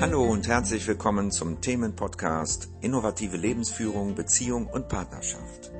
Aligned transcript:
Hallo 0.00 0.24
und 0.24 0.48
herzlich 0.48 0.86
willkommen 0.86 1.30
zum 1.30 1.60
Themenpodcast 1.60 2.70
Innovative 2.80 3.36
Lebensführung, 3.36 4.14
Beziehung 4.14 4.66
und 4.66 4.88
Partnerschaft. 4.88 5.70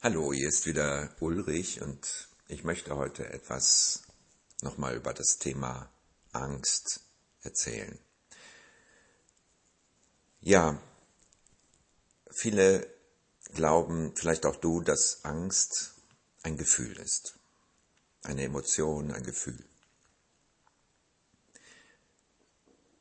Hallo, 0.00 0.32
hier 0.32 0.48
ist 0.48 0.64
wieder 0.64 1.14
Ulrich 1.20 1.82
und 1.82 2.30
ich 2.48 2.64
möchte 2.64 2.96
heute 2.96 3.30
etwas 3.30 4.04
nochmal 4.62 4.96
über 4.96 5.12
das 5.12 5.36
Thema 5.36 5.90
Angst 6.32 7.02
erzählen. 7.42 7.98
Ja, 10.40 10.80
viele 12.30 12.86
glauben, 13.52 14.16
vielleicht 14.16 14.46
auch 14.46 14.56
du, 14.56 14.80
dass 14.80 15.26
Angst 15.26 15.92
ein 16.42 16.56
Gefühl 16.56 16.96
ist 16.96 17.39
eine 18.22 18.44
Emotion, 18.44 19.12
ein 19.12 19.24
Gefühl. 19.24 19.64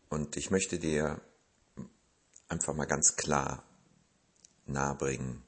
Und 0.09 0.37
ich 0.37 0.49
möchte 0.49 0.79
dir 0.79 1.21
einfach 2.47 2.73
mal 2.73 2.85
ganz 2.85 3.15
klar 3.15 3.63
nahebringen, 4.65 5.43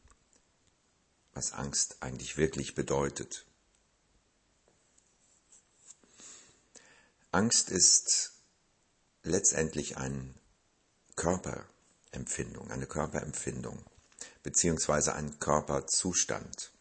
was 1.34 1.54
Angst 1.54 1.98
eigentlich 2.02 2.38
wirklich 2.38 2.76
bedeutet. 2.76 3.46
Angst 7.32 7.70
ist 7.70 8.34
letztendlich 9.24 9.98
eine 9.98 10.34
Körperempfindung, 11.16 12.70
eine 12.72 12.88
Körperempfindung, 12.88 13.84
beziehungsweise 14.44 15.16
ein 15.16 15.40
Körperzustand. 15.40 16.72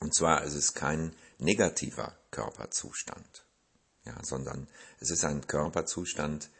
Und 0.00 0.14
zwar 0.14 0.44
ist 0.44 0.54
es 0.54 0.74
kein 0.74 1.14
negativer 1.38 2.16
Körperzustand, 2.30 3.44
ja, 4.04 4.22
sondern 4.24 4.68
es 5.00 5.10
ist 5.10 5.24
ein 5.24 5.46
Körperzustand, 5.46 6.50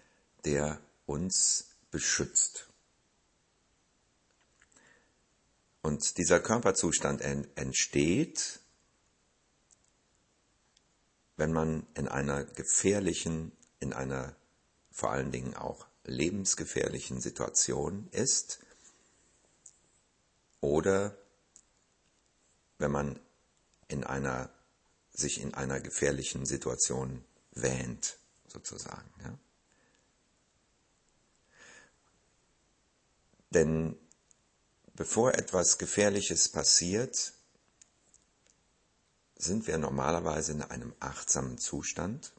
der 0.45 0.81
uns 1.07 1.71
beschützt. 1.91 2.69
Und 5.83 6.19
dieser 6.19 6.41
Körperzustand 6.41 7.21
entsteht, 7.21 8.61
wenn 11.37 11.53
man 11.53 11.87
in 11.95 12.09
einer 12.09 12.45
gefährlichen, 12.45 13.53
in 13.79 13.93
einer 13.93 14.35
vor 14.91 15.13
allen 15.13 15.31
Dingen 15.31 15.55
auch 15.55 15.87
lebensgefährlichen 16.05 17.21
Situation 17.21 18.09
ist 18.11 18.61
oder 20.61 21.17
wenn 22.79 22.91
man 22.91 23.21
in 23.89 24.05
einer 24.05 24.51
sich 25.17 25.41
in 25.41 25.55
einer 25.55 25.81
gefährlichen 25.81 26.45
Situation 26.45 27.25
wähnt, 27.53 28.19
sozusagen. 28.47 29.11
Ja? 29.25 29.39
Denn 33.51 33.97
bevor 34.95 35.35
etwas 35.35 35.79
Gefährliches 35.79 36.51
passiert, 36.51 37.33
sind 39.37 39.67
wir 39.67 39.79
normalerweise 39.79 40.53
in 40.53 40.63
einem 40.63 40.95
achtsamen 41.01 41.59
Zustand. 41.59 42.33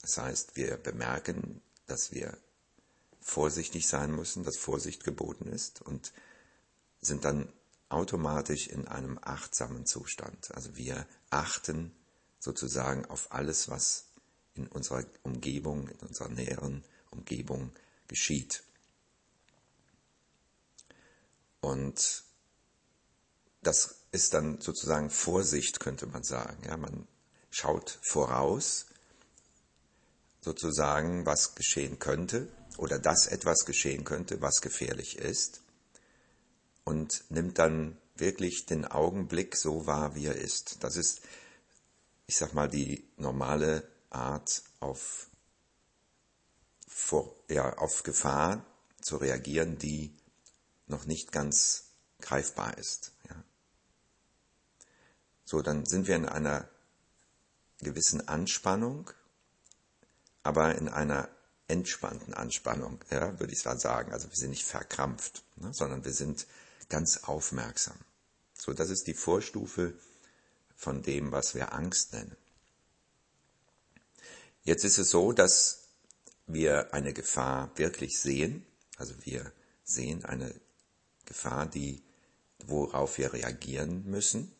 Das 0.00 0.18
heißt, 0.18 0.56
wir 0.56 0.76
bemerken, 0.76 1.62
dass 1.86 2.12
wir 2.12 2.36
vorsichtig 3.20 3.86
sein 3.86 4.14
müssen, 4.14 4.44
dass 4.44 4.56
Vorsicht 4.56 5.04
geboten 5.04 5.46
ist 5.46 5.82
und 5.82 6.12
sind 7.00 7.24
dann 7.24 7.52
automatisch 7.92 8.68
in 8.68 8.88
einem 8.88 9.18
achtsamen 9.20 9.86
Zustand. 9.86 10.54
Also 10.54 10.76
wir 10.76 11.06
achten 11.30 11.94
sozusagen 12.38 13.04
auf 13.06 13.32
alles, 13.32 13.68
was 13.68 14.06
in 14.54 14.66
unserer 14.68 15.04
Umgebung, 15.22 15.88
in 15.88 15.98
unserer 16.00 16.28
näheren 16.28 16.84
Umgebung 17.10 17.72
geschieht. 18.08 18.64
Und 21.60 22.24
das 23.62 23.96
ist 24.10 24.34
dann 24.34 24.60
sozusagen 24.60 25.10
Vorsicht, 25.10 25.78
könnte 25.80 26.06
man 26.06 26.24
sagen. 26.24 26.62
Ja, 26.66 26.76
man 26.76 27.06
schaut 27.50 27.98
voraus, 28.02 28.86
sozusagen, 30.40 31.24
was 31.24 31.54
geschehen 31.54 31.98
könnte 31.98 32.48
oder 32.76 32.98
dass 32.98 33.28
etwas 33.28 33.64
geschehen 33.64 34.04
könnte, 34.04 34.40
was 34.40 34.60
gefährlich 34.60 35.18
ist 35.18 35.62
und 36.84 37.24
nimmt 37.30 37.58
dann 37.58 37.96
wirklich 38.16 38.66
den 38.66 38.84
Augenblick 38.84 39.56
so 39.56 39.86
wahr, 39.86 40.14
wie 40.14 40.26
er 40.26 40.36
ist. 40.36 40.82
Das 40.84 40.96
ist, 40.96 41.22
ich 42.26 42.36
sag 42.36 42.54
mal, 42.54 42.68
die 42.68 43.08
normale 43.16 43.88
Art 44.10 44.62
auf, 44.80 45.28
vor, 46.86 47.34
ja, 47.48 47.76
auf 47.78 48.02
Gefahr 48.02 48.64
zu 49.00 49.16
reagieren, 49.16 49.78
die 49.78 50.14
noch 50.86 51.06
nicht 51.06 51.32
ganz 51.32 51.84
greifbar 52.20 52.78
ist. 52.78 53.12
Ja. 53.28 53.42
So, 55.44 55.62
dann 55.62 55.86
sind 55.86 56.06
wir 56.06 56.16
in 56.16 56.26
einer 56.26 56.68
gewissen 57.78 58.28
Anspannung, 58.28 59.10
aber 60.42 60.76
in 60.76 60.88
einer 60.88 61.28
entspannten 61.68 62.34
Anspannung, 62.34 63.00
ja, 63.10 63.38
würde 63.40 63.52
ich 63.52 63.64
mal 63.64 63.78
sagen. 63.78 64.12
Also 64.12 64.28
wir 64.28 64.36
sind 64.36 64.50
nicht 64.50 64.64
verkrampft, 64.64 65.42
ne, 65.56 65.72
sondern 65.72 66.04
wir 66.04 66.12
sind 66.12 66.46
ganz 66.92 67.24
aufmerksam. 67.24 67.96
So, 68.52 68.74
das 68.74 68.90
ist 68.90 69.06
die 69.06 69.14
Vorstufe 69.14 69.94
von 70.76 71.02
dem, 71.02 71.32
was 71.32 71.54
wir 71.54 71.72
Angst 71.72 72.12
nennen. 72.12 72.36
Jetzt 74.62 74.84
ist 74.84 74.98
es 74.98 75.08
so, 75.08 75.32
dass 75.32 75.88
wir 76.46 76.92
eine 76.92 77.14
Gefahr 77.14 77.70
wirklich 77.76 78.20
sehen. 78.20 78.66
Also 78.98 79.14
wir 79.24 79.52
sehen 79.84 80.26
eine 80.26 80.54
Gefahr, 81.24 81.64
die, 81.64 82.02
worauf 82.66 83.16
wir 83.16 83.32
reagieren 83.32 84.04
müssen. 84.04 84.54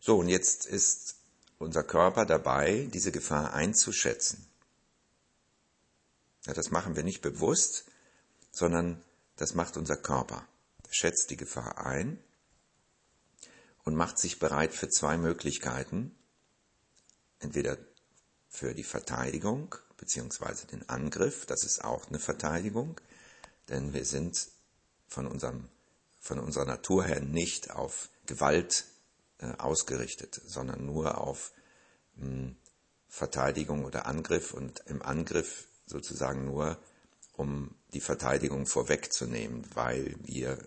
So, 0.00 0.18
und 0.18 0.28
jetzt 0.28 0.64
ist 0.64 1.16
unser 1.58 1.82
Körper 1.82 2.24
dabei, 2.24 2.88
diese 2.90 3.12
Gefahr 3.12 3.52
einzuschätzen. 3.52 4.46
Ja, 6.46 6.54
das 6.54 6.70
machen 6.70 6.96
wir 6.96 7.04
nicht 7.04 7.20
bewusst, 7.20 7.84
sondern 8.50 9.04
das 9.36 9.54
macht 9.54 9.76
unser 9.76 9.98
Körper 9.98 10.48
schätzt 10.94 11.30
die 11.30 11.36
Gefahr 11.36 11.84
ein 11.84 12.22
und 13.82 13.96
macht 13.96 14.16
sich 14.18 14.38
bereit 14.38 14.72
für 14.72 14.88
zwei 14.88 15.16
Möglichkeiten. 15.16 16.16
Entweder 17.40 17.76
für 18.48 18.74
die 18.74 18.84
Verteidigung 18.84 19.74
bzw. 19.96 20.66
den 20.70 20.88
Angriff, 20.88 21.46
das 21.46 21.64
ist 21.64 21.82
auch 21.82 22.06
eine 22.06 22.20
Verteidigung, 22.20 23.00
denn 23.68 23.92
wir 23.92 24.04
sind 24.04 24.48
von, 25.08 25.26
unserem, 25.26 25.68
von 26.20 26.38
unserer 26.38 26.64
Natur 26.64 27.04
her 27.04 27.20
nicht 27.20 27.72
auf 27.72 28.08
Gewalt 28.26 28.84
äh, 29.38 29.52
ausgerichtet, 29.58 30.40
sondern 30.46 30.86
nur 30.86 31.18
auf 31.18 31.52
mh, 32.14 32.26
hm, 32.26 32.56
Verteidigung 33.08 33.84
oder 33.84 34.06
Angriff 34.06 34.54
und 34.54 34.80
im 34.86 35.02
Angriff 35.02 35.66
sozusagen 35.86 36.44
nur, 36.44 36.78
um 37.32 37.74
die 37.92 38.00
Verteidigung 38.00 38.66
vorwegzunehmen, 38.66 39.68
weil 39.74 40.16
wir 40.22 40.58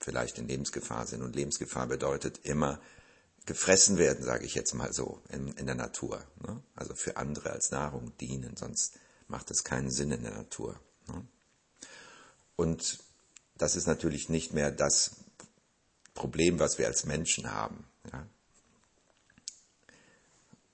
vielleicht 0.00 0.38
in 0.38 0.48
Lebensgefahr 0.48 1.06
sind. 1.06 1.22
Und 1.22 1.36
Lebensgefahr 1.36 1.86
bedeutet 1.86 2.40
immer 2.44 2.80
gefressen 3.46 3.98
werden, 3.98 4.24
sage 4.24 4.44
ich 4.44 4.54
jetzt 4.54 4.74
mal 4.74 4.92
so, 4.92 5.22
in, 5.28 5.48
in 5.48 5.66
der 5.66 5.74
Natur. 5.74 6.24
Ne? 6.46 6.62
Also 6.74 6.94
für 6.94 7.16
andere 7.16 7.50
als 7.50 7.70
Nahrung 7.70 8.16
dienen, 8.18 8.56
sonst 8.56 8.98
macht 9.28 9.50
es 9.50 9.64
keinen 9.64 9.90
Sinn 9.90 10.10
in 10.12 10.22
der 10.22 10.34
Natur. 10.34 10.80
Ne? 11.08 11.26
Und 12.56 12.98
das 13.56 13.76
ist 13.76 13.86
natürlich 13.86 14.28
nicht 14.28 14.52
mehr 14.52 14.70
das 14.70 15.16
Problem, 16.14 16.58
was 16.58 16.78
wir 16.78 16.86
als 16.86 17.04
Menschen 17.04 17.50
haben. 17.50 17.86
Ja? 18.12 18.26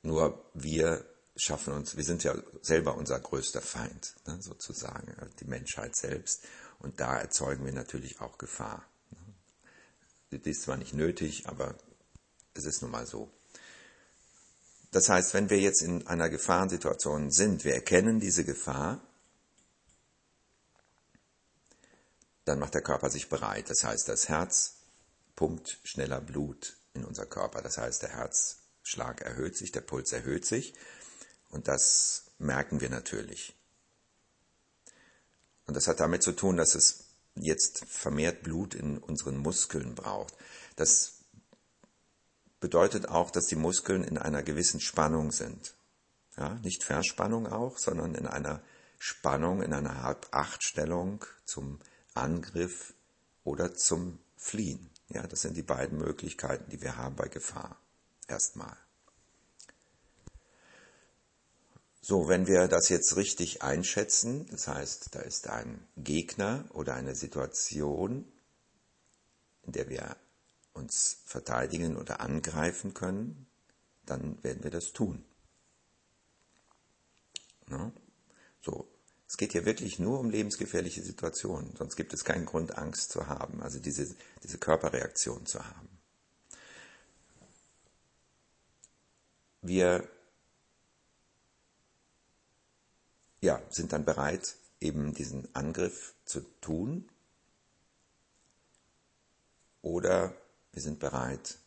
Nur 0.03 0.51
wir 0.55 1.05
schaffen 1.37 1.75
uns, 1.75 1.97
wir 1.97 2.05
sind 2.05 2.25
ja 2.25 2.35
selber 2.63 2.97
unser 2.97 3.21
größter 3.21 3.61
Feind, 3.61 4.15
ne, 4.27 4.41
sozusagen, 4.41 5.15
die 5.41 5.45
Menschheit 5.45 5.95
selbst. 5.97 6.45
Und 6.79 7.01
da 7.01 7.19
erzeugen 7.19 7.65
wir 7.65 7.73
natürlich 7.73 8.21
auch 8.21 8.39
Gefahr. 8.39 8.87
Das 10.39 10.57
ist 10.57 10.63
zwar 10.63 10.77
nicht 10.77 10.95
nötig, 10.95 11.47
aber 11.47 11.75
es 12.55 12.65
ist 12.65 12.83
nun 12.83 12.91
mal 12.91 13.07
so. 13.07 13.31
Das 14.91 15.09
heißt, 15.09 15.35
wenn 15.35 15.51
wir 15.51 15.61
jetzt 15.61 15.83
in 15.83 16.07
einer 16.07 16.29
Gefahrensituation 16.29 17.31
sind, 17.31 17.65
wir 17.65 17.75
erkennen 17.75 18.21
diese 18.21 18.45
Gefahr, 18.45 19.01
dann 22.45 22.59
macht 22.59 22.75
der 22.75 22.83
Körper 22.83 23.11
sich 23.11 23.29
bereit. 23.29 23.69
Das 23.69 23.85
heißt, 23.85 24.09
das 24.09 24.29
Herz 24.29 24.77
pumpt 25.35 25.81
schneller 25.85 26.21
Blut 26.21 26.77
in 26.95 27.05
unser 27.05 27.27
Körper. 27.27 27.61
Das 27.61 27.77
heißt, 27.77 28.03
der 28.03 28.11
Herzschlag 28.11 29.21
erhöht 29.21 29.57
sich, 29.57 29.73
der 29.73 29.83
Puls 29.83 30.13
erhöht 30.13 30.47
sich 30.47 30.75
und 31.51 31.69
das 31.69 32.31
merken 32.39 32.81
wir 32.81 32.89
natürlich. 32.89 33.55
Und 35.67 35.75
das 35.75 35.89
hat 35.89 36.01
damit 36.01 36.23
zu 36.23 36.33
tun, 36.33 36.57
dass 36.57 36.75
es 36.75 37.06
jetzt 37.37 37.85
vermehrt 37.87 38.43
Blut 38.43 38.75
in 38.75 38.99
unseren 38.99 39.37
Muskeln 39.37 39.95
braucht. 39.95 40.35
Das 40.77 41.25
bedeutet 42.61 43.09
auch, 43.09 43.31
dass 43.31 43.47
die 43.47 43.57
Muskeln 43.57 44.03
in 44.03 44.19
einer 44.19 44.43
gewissen 44.43 44.81
Spannung 44.81 45.31
sind. 45.31 45.75
Ja, 46.37 46.55
nicht 46.63 46.85
Verspannung 46.85 47.47
auch, 47.47 47.79
sondern 47.79 48.15
in 48.15 48.27
einer 48.27 48.63
Spannung, 48.99 49.63
in 49.63 49.73
einer 49.73 50.03
Halb-Acht-Stellung 50.03 51.25
zum 51.45 51.81
Angriff 52.15 52.95
oder 53.45 53.75
zum 53.75 54.19
Fliehen. 54.37 54.91
Ja, 55.09 55.27
das 55.27 55.43
sind 55.43 55.57
die 55.57 55.63
beiden 55.63 55.99
Möglichkeiten, 55.99 56.71
die 56.71 56.83
wir 56.83 56.97
haben 56.97 57.17
bei 57.17 57.29
Gefahr. 57.29 57.81
Erstmal. 58.27 58.77
So, 62.09 62.29
wenn 62.29 62.47
wir 62.47 62.69
das 62.69 62.89
jetzt 62.89 63.17
richtig 63.17 63.63
einschätzen, 63.63 64.47
das 64.53 64.69
heißt, 64.69 65.13
da 65.13 65.19
ist 65.23 65.49
ein 65.49 65.89
Gegner 65.97 66.65
oder 66.73 66.95
eine 66.95 67.17
Situation, 67.17 68.31
in 69.65 69.73
der 69.73 69.89
wir 69.89 70.17
uns 70.73 71.23
verteidigen 71.25 71.97
oder 71.97 72.21
angreifen 72.21 72.95
können, 72.95 73.49
dann 74.05 74.41
werden 74.45 74.63
wir 74.63 74.71
das 74.71 74.93
tun. 74.93 75.25
Ja? 77.71 77.91
So, 78.61 78.87
es 79.27 79.37
geht 79.37 79.51
hier 79.51 79.65
wirklich 79.65 79.99
nur 79.99 80.21
um 80.21 80.31
lebensgefährliche 80.31 81.03
Situationen, 81.03 81.75
sonst 81.75 81.97
gibt 81.97 82.15
es 82.15 82.25
keinen 82.25 82.47
Grund, 82.47 82.79
Angst 82.79 83.11
zu 83.11 83.27
haben, 83.27 83.61
also 83.65 83.81
diese, 83.81 84.15
diese 84.45 84.59
Körperreaktion 84.59 85.45
zu 85.45 85.59
haben. 85.59 85.89
Wir 89.61 90.09
ja, 93.47 93.63
sind 93.77 93.93
dann 93.93 94.05
bereit, 94.05 94.57
eben 94.81 95.15
diesen 95.15 95.55
Angriff 95.55 96.15
zu 96.25 96.41
tun. 96.61 97.09
Oder 99.83 100.35
wir 100.73 100.83
sind 100.83 100.99
bereit, 100.99 101.59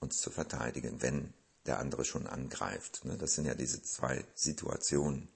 uns 0.00 0.18
zu 0.18 0.30
verteidigen, 0.30 1.02
wenn 1.02 1.34
der 1.66 1.78
andere 1.78 2.04
schon 2.04 2.26
angreift. 2.26 3.04
Ne? 3.04 3.16
Das 3.16 3.34
sind 3.34 3.46
ja 3.46 3.54
diese 3.54 3.82
zwei 3.82 4.24
Situationen. 4.34 5.28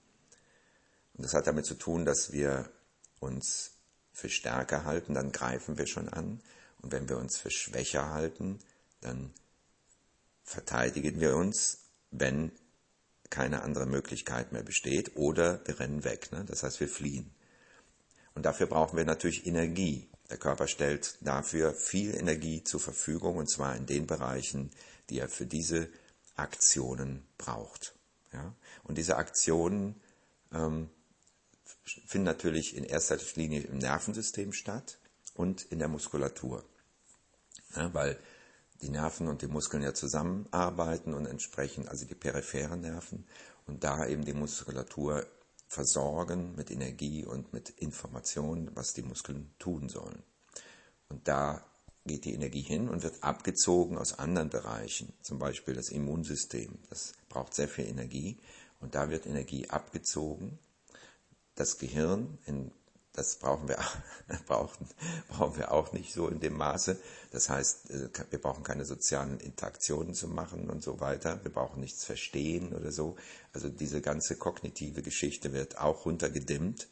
Und 1.15 1.25
das 1.25 1.35
hat 1.35 1.47
damit 1.47 1.67
zu 1.67 1.75
tun, 1.75 2.05
dass 2.05 2.33
wir 2.33 2.71
uns 3.19 3.73
für 4.13 4.29
stärker 4.29 4.85
halten, 4.85 5.15
dann 5.15 5.33
greifen 5.33 5.79
wir 5.79 5.87
schon 5.87 6.09
an. 6.09 6.41
Und 6.81 6.93
wenn 6.93 7.09
wir 7.09 7.19
uns 7.19 7.39
für 7.39 7.51
schwächer 7.51 8.11
halten, 8.11 8.61
dann 9.01 9.33
verteidigen 10.45 11.21
wir 11.21 11.37
uns, 11.37 11.79
wenn 12.11 12.53
keine 13.31 13.63
andere 13.63 13.87
Möglichkeit 13.87 14.53
mehr 14.53 14.63
besteht 14.63 15.17
oder 15.17 15.61
wir 15.67 15.81
rennen 15.81 16.05
weg. 16.05 16.33
Ne? 16.33 16.45
Das 16.47 16.63
heißt, 16.63 16.81
wir 16.81 16.89
fliehen. 16.89 17.31
Und 18.35 18.45
dafür 18.45 18.67
brauchen 18.67 18.97
wir 18.97 19.05
natürlich 19.05 19.47
Energie. 19.47 20.09
Der 20.31 20.39
Körper 20.39 20.69
stellt 20.69 21.17
dafür 21.21 21.75
viel 21.75 22.15
Energie 22.15 22.63
zur 22.63 22.81
Verfügung 22.81 23.37
und 23.37 23.51
zwar 23.51 23.77
in 23.77 23.87
den 23.87 24.07
Bereichen, 24.07 24.71
die 25.11 25.19
er 25.19 25.29
für 25.29 25.47
diese 25.47 25.89
Aktionen 26.37 27.27
braucht. 27.37 27.95
Ja? 28.33 28.55
Und 28.85 28.99
diese 28.99 29.17
Aktionen 29.17 30.01
ähm, 30.53 30.91
finden 32.07 32.27
natürlich 32.27 32.77
in 32.77 32.85
erster 32.85 33.19
Linie 33.35 33.63
im 33.63 33.79
Nervensystem 33.79 34.53
statt 34.53 34.99
und 35.35 35.63
in 35.63 35.79
der 35.79 35.89
Muskulatur. 35.89 36.65
Ja, 37.77 37.93
weil 37.93 38.19
die 38.81 38.91
Nerven 38.91 39.29
und 39.29 39.43
die 39.43 39.49
Muskeln 39.49 39.83
ja 39.83 39.95
zusammenarbeiten 39.95 41.15
und 41.15 41.27
entsprechend, 41.27 41.89
also 41.89 42.05
die 42.07 42.15
peripheren 42.15 42.81
Nerven, 42.81 43.27
und 43.67 43.85
da 43.85 44.07
eben 44.07 44.25
die 44.25 44.33
Muskulatur 44.33 45.27
versorgen 45.69 46.55
mit 46.57 46.71
Energie 46.71 47.25
und 47.25 47.53
mit 47.53 47.71
Informationen, 47.71 48.71
was 48.75 48.95
die 48.95 49.03
Muskeln 49.03 49.51
tun 49.59 49.89
sollen. 49.89 50.23
Und 51.09 51.29
da 51.29 51.63
geht 52.07 52.25
die 52.25 52.35
Energie 52.35 52.63
hin 52.63 52.89
und 52.89 53.03
wird 53.03 53.23
abgezogen 53.23 53.99
aus 53.99 54.19
anderen 54.19 54.49
Bereichen, 54.49 55.13
zum 55.23 55.39
Beispiel 55.39 55.75
das 55.75 55.91
Immunsystem. 55.91 56.79
Das 56.89 57.13
braucht 57.29 57.55
sehr 57.55 57.69
viel 57.69 57.87
Energie 57.87 58.39
und 58.81 58.95
da 58.95 59.11
wird 59.11 59.27
Energie 59.27 59.69
abgezogen. 59.69 60.59
Das 61.55 61.79
Gehirn 61.79 62.39
in 62.47 62.73
das 63.19 63.35
brauchen 63.35 63.69
wir, 63.69 63.79
brauchen, 64.47 64.89
brauchen 65.29 65.59
wir 65.59 65.73
auch 65.73 65.93
nicht 65.93 66.13
so 66.13 66.29
in 66.29 66.39
dem 66.39 66.57
Maße. 66.57 66.99
Das 67.33 67.51
heißt, 67.51 67.91
äh, 67.91 68.09
wir 68.31 68.41
brauchen 68.41 68.63
keine 68.63 68.85
sozialen 68.85 69.41
Interaktionen 69.41 70.15
zu 70.15 70.29
machen 70.29 70.71
und 70.71 70.85
so 70.85 71.01
weiter. 71.01 71.43
Wir 71.43 71.53
brauchen 71.53 71.81
nichts 71.81 72.05
verstehen 72.05 72.73
oder 72.73 72.93
so. 72.93 73.17
Also 73.53 73.69
diese 73.69 74.01
ganze 74.01 74.37
kognitive 74.37 75.03
Geschichte 75.03 75.53
wird 75.53 75.79
auch 75.79 76.07
runtergedimmt. 76.07 76.87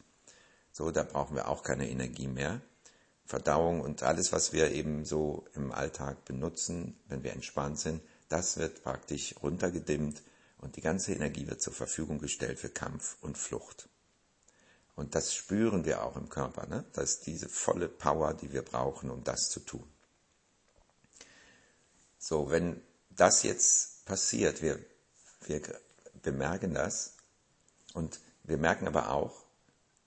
So, 0.73 0.91
da 0.91 1.05
brauchen 1.05 1.37
wir 1.37 1.49
auch 1.49 1.63
keine 1.63 1.89
Energie 1.89 2.27
mehr. 2.27 2.61
Verdauung 3.25 3.81
und 3.81 4.03
alles, 4.03 4.33
was 4.33 4.53
wir 4.53 4.73
eben 4.73 5.05
so 5.05 5.45
im 5.55 5.71
Alltag 5.71 6.25
benutzen, 6.25 6.99
wenn 7.07 7.23
wir 7.23 7.33
entspannt 7.33 7.79
sind, 7.79 8.03
das 8.29 8.57
wird 8.57 8.83
praktisch 8.83 9.35
runtergedimmt 9.43 10.23
und 10.59 10.75
die 10.77 10.81
ganze 10.81 11.13
Energie 11.13 11.47
wird 11.47 11.63
zur 11.63 11.73
Verfügung 11.73 12.19
gestellt 12.19 12.59
für 12.59 12.69
Kampf 12.69 13.17
und 13.21 13.39
Flucht. 13.39 13.89
Und 14.97 15.15
das 15.15 15.35
spüren 15.35 15.85
wir 15.85 16.03
auch 16.03 16.17
im 16.17 16.29
Körper. 16.31 16.67
Ne? 16.67 16.85
Das 16.95 17.13
ist 17.13 17.27
diese 17.27 17.49
volle 17.49 17.89
Power, 17.89 18.35
die 18.35 18.53
wir 18.53 18.63
brauchen, 18.63 19.11
um 19.11 19.23
das 19.23 19.51
zu 19.51 19.61
tun. 19.61 19.87
So, 22.19 22.51
wenn 22.51 22.83
das 23.11 23.43
jetzt 23.43 24.07
passiert, 24.07 24.63
wir, 24.63 24.79
wir 25.43 25.61
bemerken 26.23 26.75
das 26.75 27.13
und 27.93 28.19
wir 28.43 28.57
merken 28.57 28.89
aber 28.89 29.11
auch, 29.11 29.45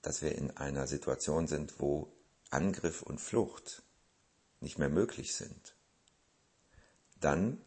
dass 0.01 0.21
wir 0.21 0.35
in 0.35 0.57
einer 0.57 0.87
Situation 0.87 1.47
sind, 1.47 1.79
wo 1.79 2.11
Angriff 2.49 3.03
und 3.03 3.19
Flucht 3.19 3.83
nicht 4.59 4.79
mehr 4.79 4.89
möglich 4.89 5.35
sind. 5.35 5.75
Dann 7.19 7.61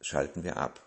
schalten 0.00 0.44
wir 0.44 0.56
ab 0.56 0.83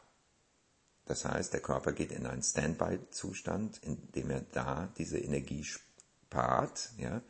das 1.08 1.26
heißt, 1.26 1.54
der 1.54 1.62
Körper 1.62 1.94
geht 1.94 2.12
in 2.12 2.26
einen 2.26 2.44
Standby-Zustand, 2.44 3.80
in 3.84 4.12
dem 4.12 4.30
er 4.30 4.42
da 4.52 4.90
diese 4.98 5.18
Energie 5.18 5.64
spart, 5.64 6.90
ja, 6.98 7.22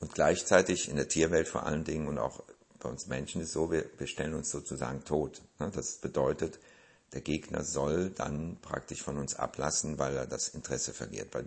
und 0.00 0.14
gleichzeitig 0.14 0.88
in 0.88 0.96
der 0.96 1.08
Tierwelt 1.08 1.46
vor 1.46 1.66
allen 1.66 1.84
Dingen 1.84 2.08
und 2.08 2.18
auch 2.18 2.42
bei 2.78 2.88
uns 2.88 3.06
Menschen 3.06 3.42
ist 3.42 3.52
so, 3.52 3.70
wir, 3.70 3.84
wir 3.98 4.06
stellen 4.06 4.34
uns 4.34 4.50
sozusagen 4.50 5.04
tot. 5.04 5.42
Ne? 5.58 5.70
Das 5.70 5.98
bedeutet, 5.98 6.58
der 7.12 7.20
Gegner 7.20 7.62
soll 7.64 8.10
dann 8.10 8.56
praktisch 8.62 9.02
von 9.02 9.18
uns 9.18 9.34
ablassen, 9.34 9.98
weil 9.98 10.16
er 10.16 10.26
das 10.26 10.48
Interesse 10.48 10.94
verliert. 10.94 11.34
Weil 11.34 11.46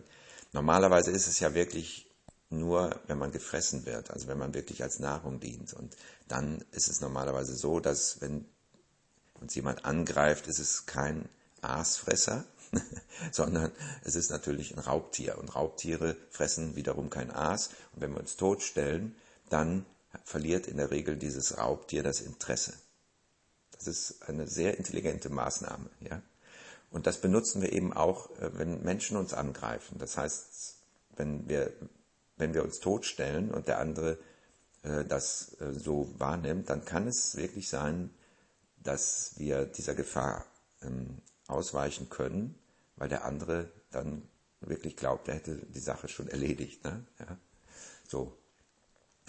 normalerweise 0.52 1.10
ist 1.10 1.28
es 1.28 1.40
ja 1.40 1.56
wirklich 1.56 2.08
nur, 2.50 3.00
wenn 3.08 3.18
man 3.18 3.32
gefressen 3.32 3.88
wird, 3.88 4.12
also 4.12 4.28
wenn 4.28 4.38
man 4.38 4.54
wirklich 4.54 4.84
als 4.84 5.00
Nahrung 5.00 5.40
dient. 5.40 5.74
Und 5.74 5.98
dann 6.28 6.64
ist 6.72 6.88
es 6.88 7.02
normalerweise 7.02 7.56
so, 7.56 7.80
dass 7.80 8.22
wenn 8.22 8.46
uns 9.42 9.56
jemand 9.56 9.86
angreift, 9.86 10.48
ist 10.48 10.60
es 10.60 10.86
kein 10.86 11.28
Aasfresser, 11.64 12.46
sondern 13.32 13.72
es 14.04 14.16
ist 14.16 14.32
natürlich 14.32 14.76
ein 14.76 14.80
Raubtier. 14.80 15.38
Und 15.38 15.56
Raubtiere 15.56 16.18
fressen 16.30 16.76
wiederum 16.76 17.10
kein 17.10 17.32
Aas. 17.32 17.70
Und 17.94 18.02
wenn 18.02 18.14
wir 18.14 18.20
uns 18.20 18.36
totstellen, 18.36 19.16
dann 19.50 19.86
verliert 20.24 20.68
in 20.68 20.78
der 20.78 20.92
Regel 20.92 21.18
dieses 21.18 21.58
Raubtier 21.58 22.04
das 22.04 22.22
Interesse. 22.22 22.74
Das 23.72 23.88
ist 23.88 24.24
eine 24.30 24.48
sehr 24.48 24.78
intelligente 24.78 25.30
Maßnahme. 25.30 25.90
Ja? 26.00 26.22
Und 26.92 27.08
das 27.08 27.20
benutzen 27.20 27.62
wir 27.62 27.74
eben 27.74 27.94
auch, 27.94 28.30
äh, 28.40 28.58
wenn 28.58 28.84
Menschen 28.84 29.18
uns 29.18 29.34
angreifen. 29.34 29.98
Das 29.98 30.18
heißt, 30.18 30.78
wenn 31.16 31.50
wir, 31.50 31.74
wenn 32.38 32.54
wir 32.54 32.64
uns 32.64 32.80
totstellen 32.80 33.52
und 33.52 33.68
der 33.68 33.80
andere 33.80 34.18
äh, 34.84 35.04
das 35.06 35.60
äh, 35.60 35.74
so 35.74 36.14
wahrnimmt, 36.18 36.70
dann 36.70 36.86
kann 36.86 37.08
es 37.08 37.36
wirklich 37.36 37.68
sein, 37.68 38.12
dass 38.78 39.34
wir 39.38 39.66
dieser 39.66 39.96
Gefahr 39.96 40.46
ähm, 40.82 41.22
ausweichen 41.48 42.10
können, 42.10 42.58
weil 42.96 43.10
der 43.10 43.26
andere 43.26 43.72
dann 43.92 44.28
wirklich 44.62 44.96
glaubt, 44.96 45.28
er 45.28 45.36
hätte 45.36 45.58
die 45.68 45.80
Sache 45.80 46.08
schon 46.08 46.28
erledigt. 46.28 46.84
Ne? 46.84 47.06
Ja? 47.20 47.38
So. 48.08 48.38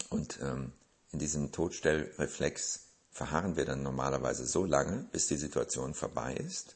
Und 0.09 0.39
ähm, 0.41 0.71
in 1.11 1.19
diesem 1.19 1.51
Todstellreflex 1.51 2.87
verharren 3.09 3.55
wir 3.55 3.65
dann 3.65 3.83
normalerweise 3.83 4.45
so 4.45 4.65
lange, 4.65 5.07
bis 5.11 5.27
die 5.27 5.37
Situation 5.37 5.93
vorbei 5.93 6.33
ist, 6.33 6.75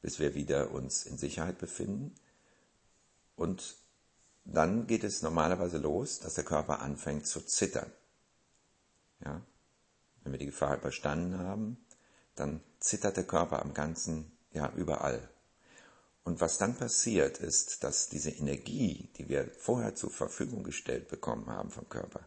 bis 0.00 0.18
wir 0.18 0.34
wieder 0.34 0.70
uns 0.70 1.04
in 1.04 1.18
Sicherheit 1.18 1.58
befinden. 1.58 2.14
Und 3.36 3.76
dann 4.44 4.86
geht 4.86 5.04
es 5.04 5.22
normalerweise 5.22 5.78
los, 5.78 6.20
dass 6.20 6.34
der 6.34 6.44
Körper 6.44 6.80
anfängt 6.80 7.26
zu 7.26 7.40
zittern. 7.40 7.90
Ja? 9.24 9.40
Wenn 10.22 10.32
wir 10.32 10.38
die 10.38 10.46
Gefahr 10.46 10.76
überstanden 10.76 11.38
haben, 11.38 11.78
dann 12.34 12.60
zittert 12.80 13.16
der 13.16 13.26
Körper 13.26 13.62
am 13.62 13.74
ganzen 13.74 14.32
ja, 14.52 14.72
überall. 14.76 15.28
Und 16.24 16.40
was 16.40 16.58
dann 16.58 16.76
passiert 16.76 17.38
ist, 17.38 17.82
dass 17.82 18.08
diese 18.08 18.30
Energie, 18.30 19.10
die 19.16 19.28
wir 19.28 19.50
vorher 19.58 19.94
zur 19.94 20.10
Verfügung 20.10 20.62
gestellt 20.62 21.08
bekommen 21.08 21.46
haben 21.46 21.70
vom 21.70 21.88
Körper, 21.88 22.20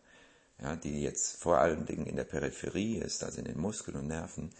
ja, 0.61 0.75
die 0.75 1.01
jetzt 1.01 1.37
vor 1.37 1.59
allen 1.59 1.85
Dingen 1.85 2.05
in 2.05 2.15
der 2.15 2.23
Peripherie 2.25 2.97
ist, 2.97 3.23
also 3.23 3.39
in 3.39 3.45
den 3.45 3.59
Muskeln 3.59 3.97
und 3.97 4.07
Nerven, 4.07 4.53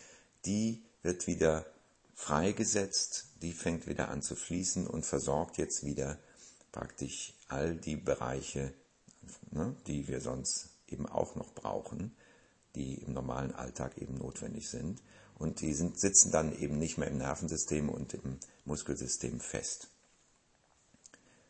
die 0.46 0.84
wird 1.04 1.28
wieder 1.28 1.66
freigesetzt, 2.14 3.28
die 3.42 3.54
fängt 3.54 3.88
wieder 3.88 4.10
an 4.10 4.22
zu 4.22 4.36
fließen 4.36 4.88
und 4.88 5.06
versorgt 5.06 5.58
jetzt 5.58 5.84
wieder 5.84 6.18
praktisch 6.72 7.34
all 7.48 7.76
die 7.76 7.98
Bereiche, 7.98 8.74
ne, 9.52 9.76
die 9.88 10.08
wir 10.08 10.22
sonst 10.22 10.70
eben 10.88 11.08
auch 11.08 11.36
noch 11.36 11.54
brauchen, 11.54 12.16
die 12.76 12.96
im 12.96 13.14
normalen 13.14 13.54
Alltag 13.54 13.98
eben 13.98 14.16
notwendig 14.16 14.70
sind. 14.70 15.02
Und 15.38 15.62
die 15.62 15.74
sind, 15.74 16.00
sitzen 16.00 16.32
dann 16.32 16.58
eben 16.58 16.78
nicht 16.78 16.98
mehr 16.98 17.10
im 17.10 17.18
Nervensystem 17.18 17.90
und 17.90 18.14
im 18.14 18.40
Muskelsystem 18.66 19.40
fest. 19.40 19.90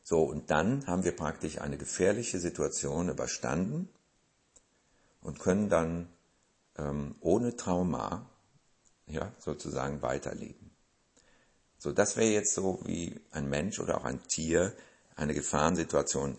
So, 0.04 0.22
und 0.22 0.52
dann 0.52 0.86
haben 0.88 1.04
wir 1.04 1.16
praktisch 1.16 1.60
eine 1.60 1.78
gefährliche 1.78 2.40
Situation 2.40 3.10
überstanden 3.10 3.90
und 5.22 5.40
können 5.40 5.70
dann 5.70 6.10
ähm, 6.78 7.16
ohne 7.22 7.56
Trauma 7.56 8.30
ja, 9.08 9.32
sozusagen 9.40 10.02
weiterleben. 10.02 10.72
So, 11.78 11.92
das 11.92 12.18
wäre 12.18 12.32
jetzt 12.32 12.54
so, 12.54 12.80
wie 12.86 13.20
ein 13.32 13.50
Mensch 13.50 13.80
oder 13.80 13.98
auch 13.98 14.06
ein 14.06 14.22
Tier 14.28 14.76
eine 15.16 15.34
Gefahrensituation 15.34 16.38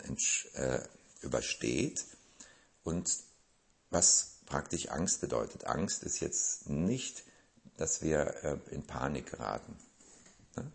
äh, 0.53 0.79
übersteht 1.21 2.05
und 2.83 3.11
was 3.89 4.39
praktisch 4.45 4.89
Angst 4.89 5.21
bedeutet. 5.21 5.65
Angst 5.65 6.03
ist 6.03 6.19
jetzt 6.19 6.69
nicht, 6.69 7.23
dass 7.77 8.01
wir 8.01 8.43
äh, 8.43 8.57
in 8.71 8.85
Panik 8.85 9.31
geraten. 9.31 9.77
Ne? 10.55 10.71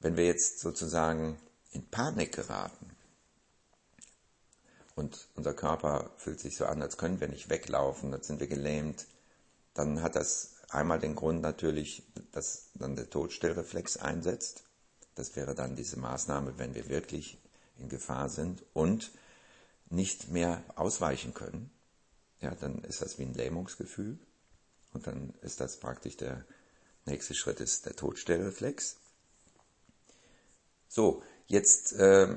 Wenn 0.00 0.16
wir 0.16 0.26
jetzt 0.26 0.58
sozusagen 0.58 1.38
in 1.72 1.88
Panik 1.88 2.32
geraten 2.32 2.90
und 4.96 5.28
unser 5.36 5.54
Körper 5.54 6.10
fühlt 6.16 6.40
sich 6.40 6.56
so 6.56 6.64
an, 6.64 6.82
als 6.82 6.96
können 6.96 7.20
wir 7.20 7.28
nicht 7.28 7.48
weglaufen, 7.48 8.12
als 8.12 8.26
sind 8.26 8.40
wir 8.40 8.48
gelähmt, 8.48 9.06
dann 9.74 10.02
hat 10.02 10.16
das 10.16 10.56
einmal 10.70 10.98
den 10.98 11.14
Grund 11.14 11.42
natürlich, 11.42 12.02
dass 12.32 12.70
dann 12.74 12.96
der 12.96 13.08
Todstillreflex 13.08 13.98
einsetzt. 13.98 14.64
Das 15.14 15.36
wäre 15.36 15.54
dann 15.54 15.76
diese 15.76 15.98
Maßnahme, 15.98 16.58
wenn 16.58 16.74
wir 16.74 16.88
wirklich 16.88 17.38
in 17.78 17.88
Gefahr 17.88 18.28
sind 18.28 18.64
und 18.72 19.12
nicht 19.90 20.30
mehr 20.30 20.62
ausweichen 20.76 21.34
können. 21.34 21.70
Ja, 22.40 22.54
dann 22.54 22.84
ist 22.84 23.02
das 23.02 23.18
wie 23.18 23.24
ein 23.24 23.34
Lähmungsgefühl 23.34 24.18
und 24.92 25.06
dann 25.06 25.34
ist 25.42 25.60
das 25.60 25.78
praktisch 25.78 26.16
der 26.16 26.44
nächste 27.06 27.34
Schritt 27.34 27.60
ist 27.60 27.86
der 27.86 27.96
Todstillreflex. 27.96 28.96
So, 30.88 31.22
jetzt 31.46 31.92
äh, 31.92 32.36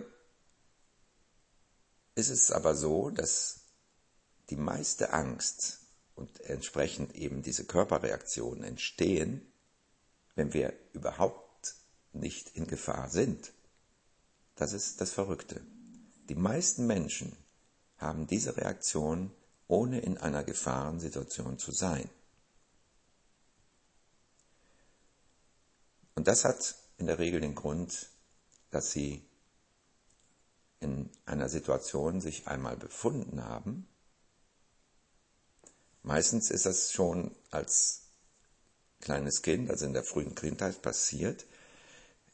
ist 2.15 2.29
es 2.29 2.51
aber 2.51 2.75
so, 2.75 3.09
dass 3.09 3.61
die 4.49 4.55
meiste 4.55 5.13
Angst 5.13 5.79
und 6.15 6.41
entsprechend 6.41 7.15
eben 7.15 7.41
diese 7.41 7.65
Körperreaktionen 7.65 8.63
entstehen, 8.63 9.51
wenn 10.35 10.53
wir 10.53 10.73
überhaupt 10.93 11.75
nicht 12.11 12.55
in 12.55 12.67
Gefahr 12.67 13.09
sind. 13.09 13.53
Das 14.55 14.73
ist 14.73 15.01
das 15.01 15.11
Verrückte. 15.11 15.61
Die 16.29 16.35
meisten 16.35 16.85
Menschen 16.85 17.35
haben 17.97 18.27
diese 18.27 18.57
Reaktion, 18.57 19.31
ohne 19.67 19.99
in 19.99 20.17
einer 20.17 20.43
Gefahrensituation 20.43 21.57
zu 21.57 21.71
sein. 21.71 22.09
Und 26.15 26.27
das 26.27 26.45
hat 26.45 26.75
in 26.97 27.07
der 27.07 27.19
Regel 27.19 27.41
den 27.41 27.55
Grund, 27.55 28.09
dass 28.71 28.91
sie 28.91 29.23
in 30.79 31.09
einer 31.25 31.49
Situation 31.49 32.21
sich 32.21 32.47
einmal 32.47 32.77
befunden 32.77 33.43
haben, 33.43 33.87
Meistens 36.03 36.51
ist 36.51 36.65
das 36.65 36.91
schon 36.91 37.31
als 37.49 38.01
kleines 38.99 39.41
Kind, 39.41 39.71
also 39.71 39.85
in 39.85 39.93
der 39.93 40.03
frühen 40.03 40.35
Kindheit 40.35 40.81
passiert, 40.81 41.45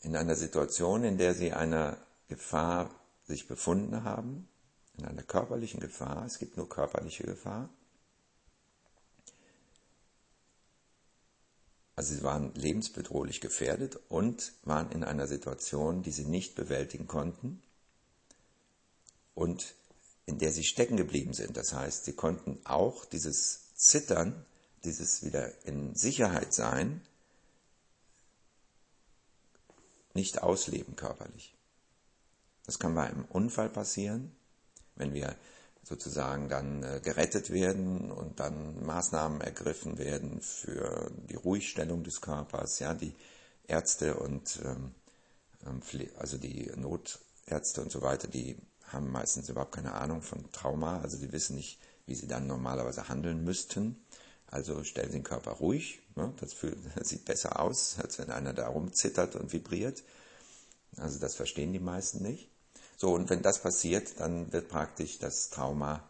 in 0.01 0.15
einer 0.15 0.36
Situation, 0.36 1.03
in 1.03 1.19
der 1.19 1.36
sie 1.36 1.53
einer 1.53 1.98
Gefahr 2.27 2.89
sich 3.25 3.48
befunden 3.48 4.03
haben, 4.03 4.50
in 4.98 5.05
einer 5.05 5.21
körperlichen 5.21 5.79
Gefahr, 5.79 6.25
es 6.25 6.39
gibt 6.39 6.57
nur 6.57 6.67
körperliche 6.67 7.24
Gefahr. 7.24 7.69
Also 11.99 12.15
sie 12.15 12.23
waren 12.23 12.53
lebensbedrohlich 12.55 13.41
gefährdet 13.41 13.99
und 14.07 14.53
waren 14.63 14.89
in 14.93 15.03
einer 15.03 15.27
Situation, 15.27 16.01
die 16.01 16.13
sie 16.13 16.23
nicht 16.23 16.55
bewältigen 16.55 17.07
konnten 17.07 17.61
und 19.35 19.75
in 20.25 20.39
der 20.39 20.53
sie 20.53 20.63
stecken 20.63 20.95
geblieben 20.95 21.33
sind. 21.33 21.57
Das 21.57 21.73
heißt, 21.73 22.05
sie 22.05 22.13
konnten 22.13 22.57
auch 22.63 23.03
dieses 23.03 23.75
Zittern, 23.75 24.45
dieses 24.85 25.25
wieder 25.25 25.51
in 25.65 25.93
Sicherheit 25.93 26.53
sein, 26.53 27.01
nicht 30.13 30.41
ausleben 30.41 30.95
körperlich. 30.95 31.53
Das 32.65 32.79
kann 32.79 32.95
bei 32.95 33.07
einem 33.07 33.25
Unfall 33.25 33.67
passieren, 33.67 34.33
wenn 34.95 35.13
wir 35.13 35.35
sozusagen 35.83 36.50
dann 36.50 36.83
äh, 36.83 37.00
gerettet 37.03 37.51
werden 37.51 38.12
und 38.12 38.39
dann 38.39 38.86
Maßnahmen 38.86 39.41
ergriffen 39.41 39.98
werden 39.98 40.41
für 40.41 41.12
die 41.29 41.36
Ruhigstellung 41.36 42.03
des 42.03 42.21
Körpers. 42.21 42.79
Ja, 42.79 42.93
die 42.93 43.15
Ärzte 43.67 44.15
und 44.15 44.59
ähm, 44.63 44.93
ähm 45.65 45.81
also 46.17 46.38
die 46.38 46.71
Notärzte 46.75 47.81
und 47.81 47.91
so 47.91 48.01
weiter, 48.01 48.27
die 48.27 48.57
haben 48.88 49.12
meistens 49.12 49.50
überhaupt 49.50 49.75
keine 49.75 49.93
Ahnung 49.93 50.21
von 50.21 50.51
Trauma, 50.51 51.01
also 51.01 51.17
die 51.17 51.31
wissen 51.31 51.55
nicht, 51.55 51.79
wie 52.05 52.15
sie 52.15 52.27
dann 52.27 52.48
normalerweise 52.48 53.07
handeln 53.07 53.43
müssten. 53.43 54.03
Also 54.48 54.83
stellen 54.83 55.12
Sie 55.12 55.17
den 55.19 55.24
Körper 55.24 55.51
ruhig, 55.51 56.01
ne? 56.15 56.33
das, 56.39 56.53
fühlt, 56.53 56.77
das 56.95 57.09
sieht 57.09 57.25
besser 57.25 57.59
aus, 57.59 57.98
als 58.00 58.17
wenn 58.17 58.31
einer 58.31 58.53
da 58.53 58.67
rumzittert 58.67 59.36
und 59.36 59.53
vibriert. 59.53 60.03
Also 60.98 61.19
das 61.19 61.36
verstehen 61.36 61.71
die 61.71 61.79
meisten 61.79 62.24
nicht. 62.24 62.50
So, 63.01 63.13
und 63.13 63.29
wenn 63.29 63.41
das 63.41 63.61
passiert, 63.61 64.19
dann 64.19 64.51
wird 64.51 64.67
praktisch 64.67 65.19
das 65.19 65.49
Trauma 65.49 66.03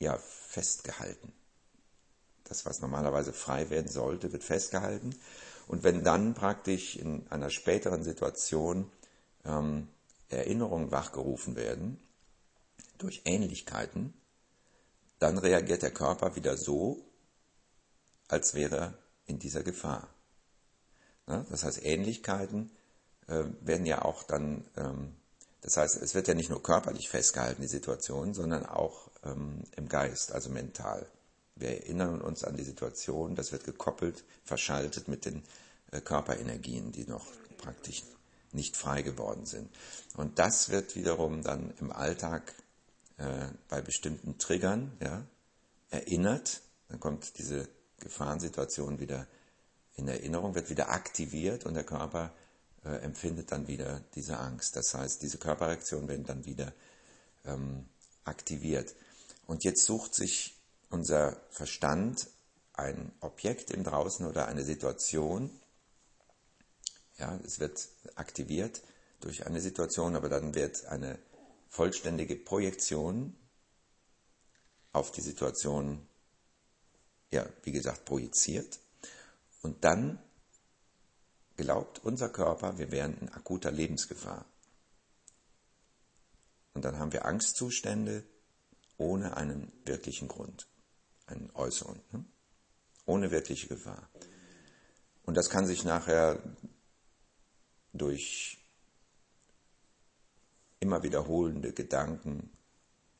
ja 0.00 0.18
festgehalten. 0.18 1.32
Das, 2.42 2.66
was 2.66 2.80
normalerweise 2.80 3.32
frei 3.32 3.70
werden 3.70 3.86
sollte, 3.86 4.32
wird 4.32 4.42
festgehalten. 4.42 5.14
Und 5.68 5.84
wenn 5.84 6.02
dann 6.02 6.34
praktisch 6.34 6.96
in 6.96 7.24
einer 7.30 7.50
späteren 7.50 8.02
Situation 8.02 8.90
ähm, 9.44 9.86
Erinnerungen 10.28 10.90
wachgerufen 10.90 11.54
werden 11.54 12.00
durch 12.98 13.22
Ähnlichkeiten, 13.26 14.12
dann 15.20 15.38
reagiert 15.38 15.82
der 15.82 15.92
Körper 15.92 16.34
wieder 16.34 16.56
so, 16.56 17.00
als 18.26 18.54
wäre 18.54 18.76
er 18.76 18.98
in 19.26 19.38
dieser 19.38 19.62
Gefahr. 19.62 20.08
Das 21.26 21.62
heißt, 21.62 21.84
Ähnlichkeiten 21.84 22.72
äh, 23.28 23.44
werden 23.60 23.86
ja 23.86 24.02
auch 24.02 24.22
dann, 24.22 24.64
ähm, 24.76 25.14
das 25.60 25.76
heißt, 25.76 26.02
es 26.02 26.14
wird 26.14 26.28
ja 26.28 26.34
nicht 26.34 26.50
nur 26.50 26.62
körperlich 26.62 27.08
festgehalten, 27.08 27.62
die 27.62 27.68
Situation, 27.68 28.34
sondern 28.34 28.66
auch 28.66 29.10
ähm, 29.24 29.64
im 29.76 29.88
Geist, 29.88 30.32
also 30.32 30.50
mental. 30.50 31.06
Wir 31.56 31.70
erinnern 31.70 32.20
uns 32.20 32.44
an 32.44 32.56
die 32.56 32.64
Situation, 32.64 33.34
das 33.34 33.52
wird 33.52 33.64
gekoppelt, 33.64 34.24
verschaltet 34.44 35.08
mit 35.08 35.24
den 35.24 35.42
äh, 35.90 36.00
Körperenergien, 36.00 36.92
die 36.92 37.06
noch 37.06 37.26
praktisch 37.58 38.04
nicht 38.52 38.76
frei 38.76 39.02
geworden 39.02 39.46
sind. 39.46 39.70
Und 40.16 40.38
das 40.38 40.68
wird 40.68 40.96
wiederum 40.96 41.42
dann 41.42 41.72
im 41.80 41.92
Alltag 41.92 42.54
äh, 43.18 43.46
bei 43.68 43.80
bestimmten 43.80 44.38
Triggern 44.38 44.96
ja, 45.00 45.24
erinnert. 45.90 46.60
Dann 46.88 47.00
kommt 47.00 47.38
diese 47.38 47.68
Gefahrensituation 48.00 49.00
wieder 49.00 49.26
in 49.96 50.08
Erinnerung, 50.08 50.54
wird 50.54 50.70
wieder 50.70 50.90
aktiviert 50.90 51.64
und 51.64 51.74
der 51.74 51.84
Körper 51.84 52.32
äh, 52.86 52.98
empfindet 52.98 53.50
dann 53.50 53.66
wieder 53.66 54.00
diese 54.14 54.38
Angst. 54.38 54.76
Das 54.76 54.94
heißt, 54.94 55.20
diese 55.22 55.38
Körperreaktionen 55.38 56.08
werden 56.08 56.24
dann 56.24 56.44
wieder 56.44 56.72
ähm, 57.44 57.88
aktiviert. 58.24 58.94
Und 59.46 59.64
jetzt 59.64 59.84
sucht 59.84 60.14
sich 60.14 60.54
unser 60.88 61.36
Verstand 61.50 62.28
ein 62.74 63.10
Objekt 63.20 63.72
im 63.72 63.82
Draußen 63.82 64.24
oder 64.24 64.46
eine 64.46 64.62
Situation, 64.62 65.50
ja, 67.18 67.36
es 67.44 67.58
wird 67.58 67.88
aktiviert 68.14 68.82
durch 69.20 69.46
eine 69.46 69.60
Situation, 69.60 70.14
aber 70.14 70.28
dann 70.28 70.54
wird 70.54 70.84
eine 70.86 71.18
vollständige 71.68 72.36
Projektion 72.36 73.34
auf 74.92 75.10
die 75.10 75.22
Situation, 75.22 76.06
ja, 77.32 77.46
wie 77.64 77.72
gesagt, 77.72 78.04
projiziert. 78.04 78.78
Und 79.62 79.82
dann 79.82 80.22
glaubt 81.56 82.00
unser 82.04 82.28
Körper, 82.28 82.78
wir 82.78 82.90
wären 82.90 83.16
in 83.18 83.28
akuter 83.30 83.70
Lebensgefahr. 83.70 84.44
Und 86.74 86.84
dann 86.84 86.98
haben 86.98 87.12
wir 87.12 87.24
Angstzustände 87.24 88.22
ohne 88.98 89.36
einen 89.36 89.72
wirklichen 89.84 90.28
Grund, 90.28 90.68
einen 91.26 91.50
äußeren, 91.54 92.00
ne? 92.12 92.24
ohne 93.06 93.30
wirkliche 93.30 93.68
Gefahr. 93.68 94.08
Und 95.24 95.36
das 95.36 95.50
kann 95.50 95.66
sich 95.66 95.84
nachher 95.84 96.38
durch 97.92 98.58
immer 100.80 101.02
wiederholende 101.02 101.72
Gedanken, 101.72 102.50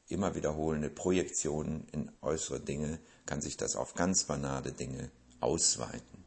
immer 0.08 0.34
wiederholende 0.34 0.90
Projektionen 0.90 1.88
in 1.92 2.12
äußere 2.20 2.60
Dinge, 2.60 3.00
kann 3.24 3.40
sich 3.40 3.56
das 3.56 3.74
auf 3.74 3.94
ganz 3.94 4.24
banale 4.24 4.72
Dinge 4.72 5.10
ausweiten. 5.40 6.24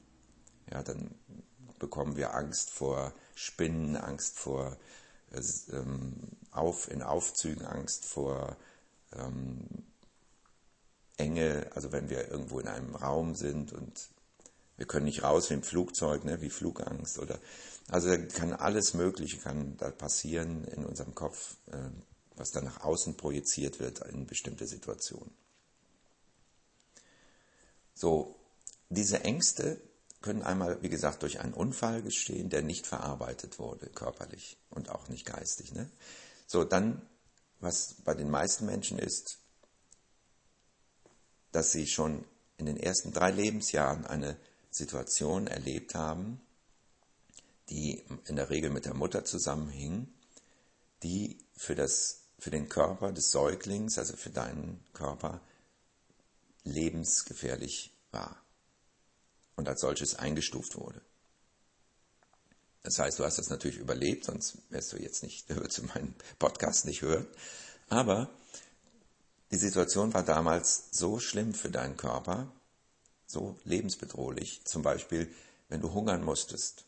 Ja, 0.72 0.84
dann 0.84 1.16
bekommen 1.80 2.18
wir 2.18 2.36
Angst 2.36 2.72
vor 2.72 3.14
Spinnen, 3.36 3.96
Angst 3.96 4.38
vor 4.38 4.78
ähm, 5.72 6.14
auf, 6.52 6.90
in 6.90 7.02
Aufzügen, 7.02 7.66
Angst 7.66 8.06
vor 8.06 8.58
ähm, 9.14 9.60
Enge, 11.18 11.70
also 11.76 11.92
wenn 11.92 12.10
wir 12.10 12.30
irgendwo 12.30 12.60
in 12.60 12.68
einem 12.68 12.96
Raum 12.96 13.36
sind 13.36 13.74
und 13.74 14.10
wir 14.78 14.86
können 14.86 15.06
nicht 15.06 15.24
raus 15.24 15.50
wie 15.50 15.56
im 15.56 15.64
Flugzeug, 15.64 16.24
ne, 16.24 16.42
wie 16.42 16.50
Flugangst 16.50 17.20
oder 17.20 17.38
also 17.90 18.10
kann 18.34 18.54
alles 18.54 18.94
Mögliche 18.94 19.38
kann 19.38 19.76
da 19.78 19.90
passieren 19.90 20.64
in 20.66 20.86
unserem 20.86 21.16
Kopf, 21.16 21.58
äh, 21.72 21.90
was 22.36 22.52
dann 22.52 22.66
nach 22.66 22.82
außen 22.82 23.18
projiziert 23.18 23.80
wird 23.80 24.00
in 24.08 24.26
bestimmte 24.26 24.68
Situationen. 24.68 25.34
So, 27.94 28.36
diese 28.90 29.24
Ängste 29.26 29.82
können 30.22 30.44
einmal, 30.44 30.82
wie 30.82 30.90
gesagt, 30.90 31.24
durch 31.24 31.40
einen 31.40 31.54
Unfall 31.54 32.02
geschehen, 32.02 32.50
der 32.50 32.62
nicht 32.62 32.86
verarbeitet 32.86 33.60
wurde, 33.60 33.88
körperlich 33.88 34.58
und 34.70 34.90
auch 34.90 35.08
nicht 35.08 35.26
geistig. 35.26 35.74
Ne? 35.74 35.90
So, 36.46 36.64
dann, 36.64 37.02
was 37.60 37.96
bei 38.04 38.14
den 38.14 38.30
meisten 38.30 38.66
Menschen 38.66 39.00
ist, 39.00 39.40
dass 41.52 41.72
sie 41.72 41.88
schon 41.88 42.26
in 42.58 42.66
den 42.66 42.78
ersten 42.78 43.14
drei 43.14 43.32
Lebensjahren 43.32 44.06
eine 44.06 44.38
Situation 44.70 45.48
erlebt 45.48 45.96
haben, 45.96 46.42
die 47.70 48.04
in 48.26 48.36
der 48.36 48.50
Regel 48.50 48.70
mit 48.72 48.86
der 48.86 48.94
Mutter 48.94 49.24
zusammenhing, 49.24 50.14
die 51.04 51.38
für, 51.56 51.76
das, 51.76 52.24
für 52.40 52.52
den 52.52 52.68
Körper 52.68 53.14
des 53.14 53.32
Säuglings, 53.32 53.98
also 53.98 54.18
für 54.18 54.32
deinen 54.32 54.84
Körper, 54.94 55.42
lebensgefährlich 56.64 57.94
war 58.12 58.44
und 59.60 59.68
als 59.68 59.82
solches 59.82 60.16
eingestuft 60.16 60.78
wurde. 60.78 61.02
Das 62.82 62.98
heißt, 62.98 63.20
du 63.20 63.26
hast 63.26 63.38
das 63.38 63.50
natürlich 63.50 63.78
überlebt, 63.78 64.24
sonst 64.24 64.58
wärst 64.70 64.94
du 64.94 64.98
jetzt 64.98 65.22
nicht, 65.22 65.50
würdest 65.56 65.78
du 65.78 65.84
meinen 65.84 66.16
Podcast 66.40 66.86
nicht 66.86 67.02
hören. 67.02 67.28
Aber 67.90 68.30
die 69.52 69.58
Situation 69.58 70.14
war 70.14 70.24
damals 70.24 70.86
so 70.92 71.20
schlimm 71.20 71.54
für 71.54 71.70
deinen 71.70 71.98
Körper, 71.98 72.52
so 73.28 73.58
lebensbedrohlich, 73.66 74.64
zum 74.64 74.82
Beispiel, 74.82 75.32
wenn 75.68 75.82
du 75.82 75.94
hungern 75.94 76.24
musstest, 76.24 76.86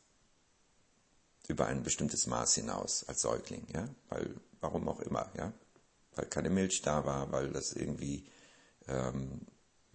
über 1.47 1.65
ein 1.65 1.83
bestimmtes 1.83 2.27
Maß 2.27 2.55
hinaus 2.55 3.03
als 3.07 3.21
Säugling, 3.21 3.67
ja, 3.73 3.87
weil, 4.09 4.33
warum 4.61 4.87
auch 4.87 5.01
immer, 5.01 5.29
ja, 5.35 5.51
weil 6.15 6.25
keine 6.27 6.49
Milch 6.49 6.81
da 6.81 7.05
war, 7.05 7.31
weil 7.33 7.51
das 7.51 7.73
irgendwie, 7.73 8.25
ähm, 8.87 9.41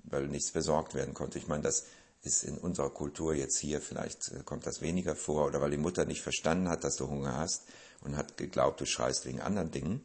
weil 0.04 0.28
nichts 0.28 0.50
besorgt 0.50 0.94
werden 0.94 1.14
konnte. 1.14 1.38
Ich 1.38 1.46
meine, 1.46 1.62
das 1.62 1.86
ist 2.26 2.44
in 2.44 2.58
unserer 2.58 2.90
Kultur 2.90 3.34
jetzt 3.34 3.58
hier, 3.58 3.80
vielleicht 3.80 4.32
äh, 4.32 4.42
kommt 4.44 4.66
das 4.66 4.80
weniger 4.80 5.14
vor, 5.16 5.46
oder 5.46 5.60
weil 5.60 5.70
die 5.70 5.76
Mutter 5.78 6.04
nicht 6.04 6.22
verstanden 6.22 6.68
hat, 6.68 6.84
dass 6.84 6.96
du 6.96 7.08
Hunger 7.08 7.36
hast 7.36 7.62
und 8.00 8.16
hat 8.16 8.36
geglaubt, 8.36 8.80
du 8.80 8.86
schreist 8.86 9.24
wegen 9.24 9.40
anderen 9.40 9.70
Dingen. 9.70 10.04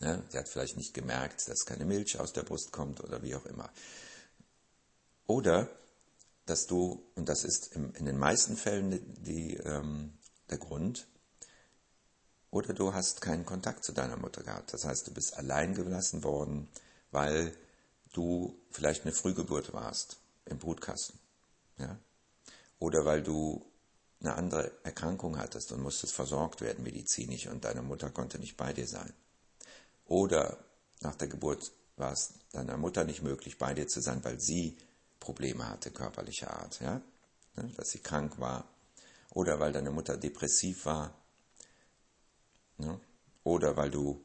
Ne? 0.00 0.22
Sie 0.28 0.38
hat 0.38 0.48
vielleicht 0.48 0.76
nicht 0.76 0.94
gemerkt, 0.94 1.48
dass 1.48 1.64
keine 1.64 1.84
Milch 1.84 2.20
aus 2.20 2.32
der 2.32 2.42
Brust 2.42 2.70
kommt 2.70 3.02
oder 3.02 3.22
wie 3.22 3.34
auch 3.34 3.46
immer. 3.46 3.70
Oder 5.26 5.68
dass 6.46 6.66
du, 6.66 7.04
und 7.14 7.28
das 7.28 7.44
ist 7.44 7.74
in 7.74 8.04
den 8.06 8.18
meisten 8.18 8.56
Fällen 8.56 9.14
die, 9.22 9.56
ähm, 9.56 10.18
der 10.50 10.58
Grund, 10.58 11.06
oder 12.50 12.72
du 12.72 12.94
hast 12.94 13.20
keinen 13.20 13.44
Kontakt 13.44 13.84
zu 13.84 13.92
deiner 13.92 14.16
Mutter 14.16 14.42
gehabt. 14.42 14.72
Das 14.72 14.84
heißt, 14.84 15.06
du 15.06 15.12
bist 15.12 15.36
allein 15.36 15.74
gelassen 15.74 16.24
worden, 16.24 16.68
weil 17.10 17.54
du 18.14 18.58
vielleicht 18.70 19.02
eine 19.02 19.12
Frühgeburt 19.12 19.74
warst 19.74 20.18
im 20.48 20.58
Brutkasten. 20.58 21.18
Ja? 21.78 21.98
Oder 22.78 23.04
weil 23.04 23.22
du 23.22 23.64
eine 24.20 24.34
andere 24.34 24.72
Erkrankung 24.84 25.38
hattest 25.38 25.72
und 25.72 25.80
musstest 25.80 26.14
versorgt 26.14 26.60
werden 26.60 26.82
medizinisch 26.82 27.46
und 27.46 27.64
deine 27.64 27.82
Mutter 27.82 28.10
konnte 28.10 28.38
nicht 28.38 28.56
bei 28.56 28.72
dir 28.72 28.86
sein. 28.86 29.12
Oder 30.06 30.58
nach 31.00 31.14
der 31.14 31.28
Geburt 31.28 31.70
war 31.96 32.12
es 32.12 32.34
deiner 32.52 32.76
Mutter 32.76 33.04
nicht 33.04 33.22
möglich, 33.22 33.58
bei 33.58 33.74
dir 33.74 33.86
zu 33.86 34.00
sein, 34.00 34.24
weil 34.24 34.40
sie 34.40 34.76
Probleme 35.20 35.68
hatte, 35.68 35.90
körperlicher 35.90 36.50
Art, 36.50 36.80
ja? 36.80 37.00
Ne, 37.56 37.72
dass 37.76 37.90
sie 37.90 37.98
krank 37.98 38.38
war. 38.38 38.68
Oder 39.30 39.60
weil 39.60 39.72
deine 39.72 39.90
Mutter 39.90 40.16
depressiv 40.16 40.86
war. 40.86 41.14
Ne? 42.78 42.98
Oder 43.44 43.76
weil 43.76 43.90
du, 43.90 44.24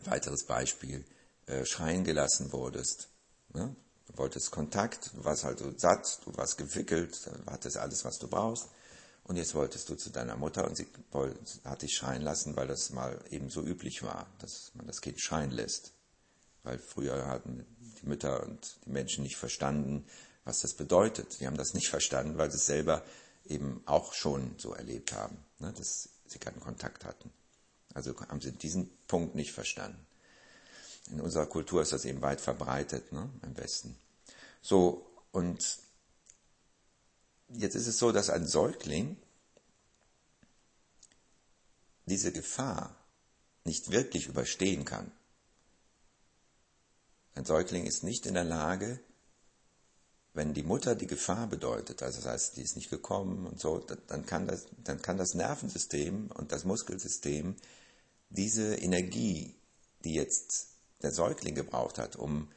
weiteres 0.00 0.46
Beispiel, 0.46 1.04
äh, 1.46 1.64
schreien 1.64 2.04
gelassen 2.04 2.52
wurdest. 2.52 3.08
Ne? 3.52 3.74
Du 4.10 4.18
wolltest 4.18 4.50
Kontakt, 4.50 5.12
du 5.14 5.24
warst 5.24 5.44
halt 5.44 5.60
so 5.60 5.72
satt, 5.76 6.20
du 6.24 6.36
warst 6.36 6.58
gewickelt, 6.58 7.26
du 7.26 7.52
hattest 7.52 7.76
alles, 7.76 8.04
was 8.04 8.18
du 8.18 8.28
brauchst. 8.28 8.68
Und 9.24 9.36
jetzt 9.36 9.54
wolltest 9.54 9.88
du 9.88 9.94
zu 9.94 10.10
deiner 10.10 10.36
Mutter 10.36 10.66
und 10.66 10.76
sie 10.76 10.88
hat 11.64 11.82
dich 11.82 11.94
schreien 11.94 12.22
lassen, 12.22 12.56
weil 12.56 12.66
das 12.66 12.90
mal 12.90 13.22
eben 13.30 13.48
so 13.48 13.62
üblich 13.62 14.02
war, 14.02 14.26
dass 14.38 14.72
man 14.74 14.86
das 14.86 15.00
Kind 15.00 15.20
schreien 15.20 15.52
lässt. 15.52 15.92
Weil 16.64 16.78
früher 16.78 17.26
hatten 17.26 17.64
die 17.78 18.06
Mütter 18.06 18.42
und 18.42 18.78
die 18.84 18.90
Menschen 18.90 19.22
nicht 19.22 19.36
verstanden, 19.36 20.06
was 20.44 20.60
das 20.60 20.74
bedeutet. 20.74 21.32
Sie 21.32 21.46
haben 21.46 21.56
das 21.56 21.74
nicht 21.74 21.88
verstanden, 21.90 22.38
weil 22.38 22.50
sie 22.50 22.56
es 22.56 22.66
selber 22.66 23.04
eben 23.46 23.82
auch 23.86 24.12
schon 24.14 24.56
so 24.58 24.74
erlebt 24.74 25.12
haben, 25.12 25.38
ne, 25.58 25.72
dass 25.72 26.08
sie 26.26 26.38
keinen 26.38 26.60
Kontakt 26.60 27.04
hatten. 27.04 27.30
Also 27.94 28.14
haben 28.16 28.40
sie 28.40 28.52
diesen 28.52 28.90
Punkt 29.06 29.34
nicht 29.34 29.52
verstanden. 29.52 30.06
In 31.10 31.20
unserer 31.20 31.46
Kultur 31.46 31.82
ist 31.82 31.92
das 31.92 32.04
eben 32.04 32.22
weit 32.22 32.40
verbreitet, 32.40 33.12
ne, 33.12 33.28
im 33.42 33.56
Westen. 33.56 33.96
So, 34.62 35.06
und 35.32 35.78
jetzt 37.48 37.74
ist 37.74 37.86
es 37.86 37.98
so, 37.98 38.12
dass 38.12 38.30
ein 38.30 38.46
Säugling 38.46 39.16
diese 42.06 42.32
Gefahr 42.32 42.96
nicht 43.64 43.90
wirklich 43.90 44.26
überstehen 44.26 44.84
kann. 44.84 45.10
Ein 47.34 47.44
Säugling 47.44 47.86
ist 47.86 48.02
nicht 48.02 48.26
in 48.26 48.34
der 48.34 48.44
Lage, 48.44 49.00
wenn 50.32 50.54
die 50.54 50.62
Mutter 50.62 50.94
die 50.94 51.06
Gefahr 51.06 51.46
bedeutet, 51.46 52.02
also 52.02 52.20
das 52.20 52.26
heißt, 52.26 52.56
die 52.56 52.62
ist 52.62 52.76
nicht 52.76 52.90
gekommen 52.90 53.46
und 53.46 53.60
so, 53.60 53.78
dann 53.78 54.26
kann 54.26 54.46
das, 54.46 54.66
dann 54.84 55.02
kann 55.02 55.16
das 55.16 55.34
Nervensystem 55.34 56.30
und 56.32 56.52
das 56.52 56.64
Muskelsystem 56.64 57.56
diese 58.30 58.76
Energie, 58.76 59.56
die 60.04 60.14
jetzt 60.14 60.68
der 61.02 61.12
Säugling 61.12 61.54
gebraucht 61.54 61.98
hat, 61.98 62.16
um 62.16 62.50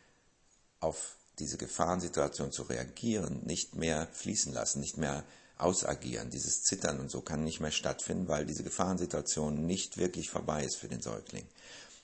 auf 0.79 1.17
diese 1.39 1.57
Gefahrensituation 1.57 2.51
zu 2.51 2.63
reagieren, 2.63 3.41
nicht 3.45 3.75
mehr 3.75 4.07
fließen 4.11 4.53
lassen, 4.53 4.81
nicht 4.81 4.97
mehr 4.97 5.23
ausagieren. 5.57 6.29
Dieses 6.29 6.63
Zittern 6.63 6.99
und 6.99 7.09
so 7.09 7.21
kann 7.21 7.43
nicht 7.43 7.59
mehr 7.59 7.71
stattfinden, 7.71 8.27
weil 8.27 8.45
diese 8.45 8.63
Gefahrensituation 8.63 9.65
nicht 9.65 9.97
wirklich 9.97 10.29
vorbei 10.29 10.63
ist 10.63 10.75
für 10.75 10.87
den 10.87 11.01
Säugling. 11.01 11.47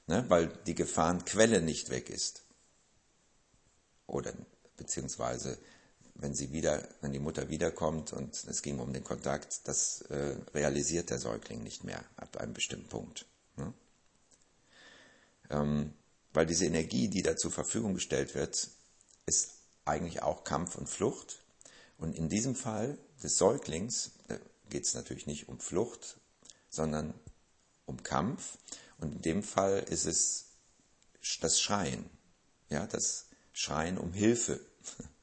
Ne? 0.08 0.26
Weil 0.30 0.48
die 0.66 0.76
Gefahrenquelle 0.76 1.62
nicht 1.62 1.90
weg 1.90 2.10
ist. 2.10 2.44
Oder 4.08 4.34
beziehungsweise 4.78 5.60
wenn 6.16 6.34
sie 6.34 6.52
wieder, 6.52 6.88
wenn 7.02 7.14
die 7.14 7.20
Mutter 7.20 7.50
wiederkommt 7.50 8.12
und 8.12 8.44
es 8.46 8.62
ging 8.62 8.80
um 8.80 8.92
den 8.92 9.04
Kontakt, 9.04 9.68
das 9.68 10.02
äh, 10.04 10.36
realisiert 10.54 11.10
der 11.10 11.20
Säugling 11.20 11.64
nicht 11.64 11.84
mehr 11.84 12.04
ab 12.18 12.38
einem 12.38 12.54
bestimmten 12.54 12.90
Punkt. 12.90 13.26
Ne? 13.56 13.74
Ähm, 15.50 15.94
weil 16.34 16.46
diese 16.46 16.66
Energie, 16.66 17.08
die 17.08 17.22
da 17.22 17.36
zur 17.36 17.52
Verfügung 17.52 17.94
gestellt 17.94 18.36
wird, 18.36 18.70
ist 19.26 19.54
eigentlich 19.86 20.22
auch 20.22 20.44
Kampf 20.44 20.76
und 20.76 20.88
Flucht. 20.88 21.44
Und 21.98 22.16
in 22.16 22.30
diesem 22.30 22.56
Fall 22.56 22.98
des 23.24 23.38
Säuglings 23.38 24.12
geht 24.70 24.86
es 24.86 24.94
natürlich 24.94 25.28
nicht 25.28 25.50
um 25.50 25.60
Flucht, 25.60 26.18
sondern 26.70 27.14
um 27.86 28.04
Kampf. 28.04 28.58
Und 29.00 29.16
in 29.16 29.22
dem 29.22 29.44
Fall 29.44 29.80
ist 29.90 30.06
es 30.06 30.46
das 31.42 31.60
Schreien, 31.60 32.10
ja, 32.70 32.86
das 32.88 33.26
Schreien 33.54 33.98
um 33.98 34.14
Hilfe. 34.14 34.60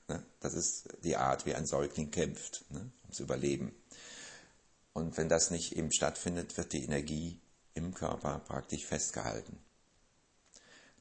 Ne? 0.08 0.22
Das 0.38 0.54
ist 0.54 0.86
die 1.02 1.16
Art, 1.16 1.46
wie 1.46 1.54
ein 1.56 1.66
Säugling 1.66 2.12
kämpft, 2.12 2.64
ne? 2.70 2.92
ums 3.02 3.18
Überleben. 3.18 3.74
Und 4.92 5.16
wenn 5.16 5.28
das 5.28 5.50
nicht 5.50 5.76
eben 5.76 5.92
stattfindet, 5.92 6.56
wird 6.56 6.72
die 6.72 6.84
Energie 6.84 7.40
im 7.74 7.92
Körper 7.92 8.38
praktisch 8.38 8.86
festgehalten. 8.86 9.58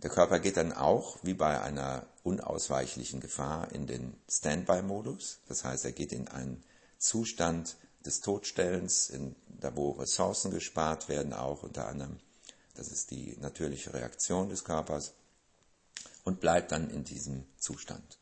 Der 0.03 0.09
Körper 0.09 0.39
geht 0.39 0.57
dann 0.57 0.73
auch, 0.73 1.17
wie 1.23 1.33
bei 1.33 1.61
einer 1.61 2.05
unausweichlichen 2.23 3.19
Gefahr, 3.19 3.71
in 3.71 3.87
den 3.87 4.15
Standby-Modus. 4.29 5.39
Das 5.47 5.63
heißt, 5.63 5.85
er 5.85 5.93
geht 5.93 6.11
in 6.11 6.27
einen 6.27 6.63
Zustand 6.97 7.77
des 8.05 8.21
Todstellens, 8.21 9.09
in, 9.09 9.35
da 9.47 9.75
wo 9.75 9.91
Ressourcen 9.91 10.51
gespart 10.51 11.09
werden, 11.09 11.33
auch 11.33 11.63
unter 11.63 11.87
anderem. 11.87 12.19
Das 12.75 12.89
ist 12.89 13.11
die 13.11 13.37
natürliche 13.39 13.93
Reaktion 13.93 14.49
des 14.49 14.63
Körpers 14.63 15.13
und 16.23 16.39
bleibt 16.39 16.71
dann 16.71 16.89
in 16.89 17.03
diesem 17.03 17.45
Zustand 17.57 18.19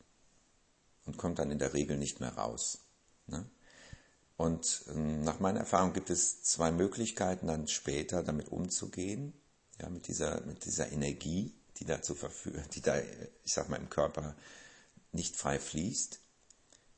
und 1.06 1.16
kommt 1.18 1.38
dann 1.38 1.50
in 1.50 1.58
der 1.58 1.74
Regel 1.74 1.98
nicht 1.98 2.20
mehr 2.20 2.34
raus. 2.34 2.78
Ne? 3.26 3.44
Und 4.36 4.84
ähm, 4.88 5.22
nach 5.22 5.40
meiner 5.40 5.60
Erfahrung 5.60 5.92
gibt 5.92 6.10
es 6.10 6.42
zwei 6.42 6.72
Möglichkeiten, 6.72 7.46
dann 7.46 7.68
später 7.68 8.22
damit 8.22 8.48
umzugehen, 8.48 9.32
ja, 9.80 9.88
mit, 9.90 10.08
dieser, 10.08 10.40
mit 10.42 10.64
dieser 10.64 10.92
Energie, 10.92 11.54
die 11.78 11.84
da 11.84 12.02
zu 12.02 12.16
die 12.74 12.80
da, 12.80 12.98
ich 12.98 13.52
sag 13.52 13.68
mal, 13.68 13.76
im 13.76 13.90
Körper 13.90 14.34
nicht 15.12 15.36
frei 15.36 15.58
fließt. 15.58 16.20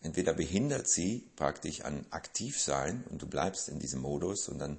Entweder 0.00 0.34
behindert 0.34 0.88
sie 0.88 1.30
praktisch 1.36 1.80
an 1.80 2.06
Aktivsein 2.10 3.04
und 3.10 3.22
du 3.22 3.26
bleibst 3.26 3.68
in 3.68 3.78
diesem 3.78 4.00
Modus 4.00 4.48
und 4.48 4.58
dann 4.58 4.78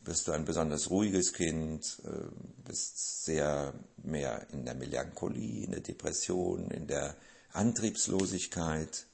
wirst 0.00 0.26
du 0.26 0.32
ein 0.32 0.44
besonders 0.44 0.90
ruhiges 0.90 1.32
Kind, 1.32 2.02
äh, 2.04 2.28
bist 2.64 3.24
sehr 3.24 3.74
mehr 4.02 4.46
in 4.50 4.64
der 4.64 4.74
Melancholie, 4.74 5.64
in 5.64 5.70
der 5.70 5.80
Depression, 5.80 6.70
in 6.70 6.86
der 6.86 7.16
Antriebslosigkeit, 7.52 9.06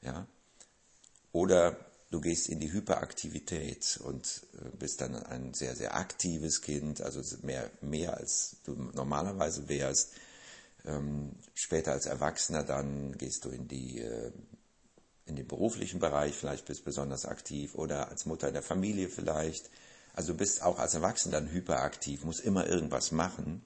ja. 0.00 0.26
Oder 1.32 1.91
du 2.12 2.20
gehst 2.20 2.48
in 2.48 2.60
die 2.60 2.72
Hyperaktivität 2.72 3.98
und 4.04 4.42
äh, 4.54 4.68
bist 4.76 5.00
dann 5.00 5.16
ein 5.16 5.54
sehr, 5.54 5.74
sehr 5.74 5.96
aktives 5.96 6.62
Kind, 6.62 7.00
also 7.00 7.20
mehr, 7.42 7.70
mehr 7.80 8.16
als 8.16 8.58
du 8.64 8.74
normalerweise 8.74 9.68
wärst. 9.68 10.12
Ähm, 10.84 11.32
später 11.54 11.92
als 11.92 12.06
Erwachsener 12.06 12.62
dann 12.62 13.16
gehst 13.18 13.44
du 13.44 13.50
in 13.50 13.66
die 13.66 14.00
äh, 14.00 14.30
in 15.24 15.36
den 15.36 15.46
beruflichen 15.46 16.00
Bereich, 16.00 16.34
vielleicht 16.34 16.66
bist 16.66 16.80
du 16.80 16.84
besonders 16.84 17.26
aktiv 17.26 17.74
oder 17.74 18.08
als 18.08 18.26
Mutter 18.26 18.48
in 18.48 18.54
der 18.54 18.62
Familie 18.62 19.08
vielleicht. 19.08 19.70
Also 20.14 20.32
du 20.32 20.38
bist 20.38 20.62
auch 20.62 20.78
als 20.78 20.94
Erwachsener 20.94 21.40
dann 21.40 21.50
hyperaktiv, 21.50 22.24
musst 22.24 22.40
immer 22.40 22.66
irgendwas 22.66 23.12
machen. 23.12 23.64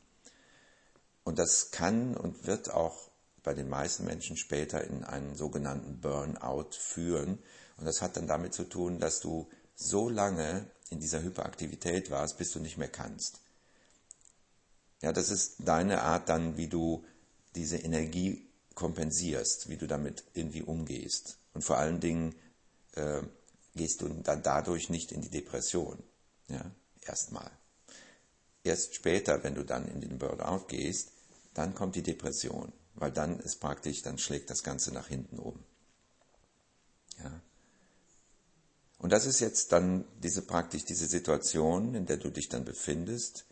Und 1.25 1.39
das 1.39 1.71
kann 1.71 2.17
und 2.17 2.47
wird 2.47 2.71
auch 2.71 3.11
bei 3.43 3.55
den 3.55 3.69
meisten 3.69 4.05
Menschen 4.05 4.37
später 4.37 4.85
in 4.85 5.03
einen 5.03 5.35
sogenannten 5.35 6.01
Burnout 6.01 6.71
führen. 6.79 7.39
Und 7.77 7.85
das 7.85 8.03
hat 8.03 8.17
dann 8.17 8.27
damit 8.27 8.55
zu 8.55 8.65
tun, 8.65 8.99
dass 8.99 9.21
du 9.21 9.49
so 9.75 10.09
lange 10.09 10.71
in 10.91 11.01
dieser 11.01 11.23
Hyperaktivität 11.23 12.11
warst, 12.11 12.39
bis 12.39 12.53
du 12.53 12.61
nicht 12.61 12.79
mehr 12.79 12.89
kannst. 12.89 13.41
Ja, 15.03 15.13
das 15.13 15.31
ist 15.31 15.57
deine 15.59 16.03
Art 16.03 16.29
dann, 16.29 16.57
wie 16.57 16.69
du 16.69 17.05
diese 17.55 17.77
Energie 17.77 18.49
kompensierst, 18.75 19.69
wie 19.69 19.77
du 19.77 19.87
damit 19.87 20.25
irgendwie 20.35 20.63
umgehst. 20.63 21.39
Und 21.55 21.63
vor 21.63 21.79
allen 21.79 22.01
Dingen 22.01 22.35
äh, 22.93 23.23
gehst 23.75 24.03
du 24.03 24.09
dann 24.09 24.43
dadurch 24.43 24.89
nicht 24.91 25.13
in 25.13 25.23
die 25.23 25.31
Depression. 25.31 26.03
Ja, 26.49 26.71
erstmal. 27.03 27.51
Erst 28.65 28.95
später, 28.95 29.43
wenn 29.45 29.55
du 29.55 29.65
dann 29.65 29.87
in 29.89 30.01
den 30.01 30.19
Burnout 30.19 30.67
gehst, 30.67 31.13
dann 31.55 31.75
kommt 31.75 31.95
die 31.95 32.03
Depression, 32.03 32.73
weil 32.95 33.13
dann 33.13 33.39
ist 33.41 33.61
praktisch, 33.61 34.03
dann 34.03 34.19
schlägt 34.19 34.51
das 34.51 34.63
Ganze 34.63 34.93
nach 34.93 35.09
hinten 35.09 35.39
um. 35.39 35.63
Ja. 37.23 37.41
Und 38.99 39.13
das 39.13 39.27
ist 39.27 39.41
jetzt 39.41 39.73
dann 39.73 40.05
diese 40.23 40.43
praktisch 40.43 40.85
diese 40.85 41.07
Situation, 41.07 41.95
in 41.95 42.07
der 42.07 42.17
du 42.17 42.31
dich 42.31 42.49
dann 42.49 42.65
befindest, 42.65 43.45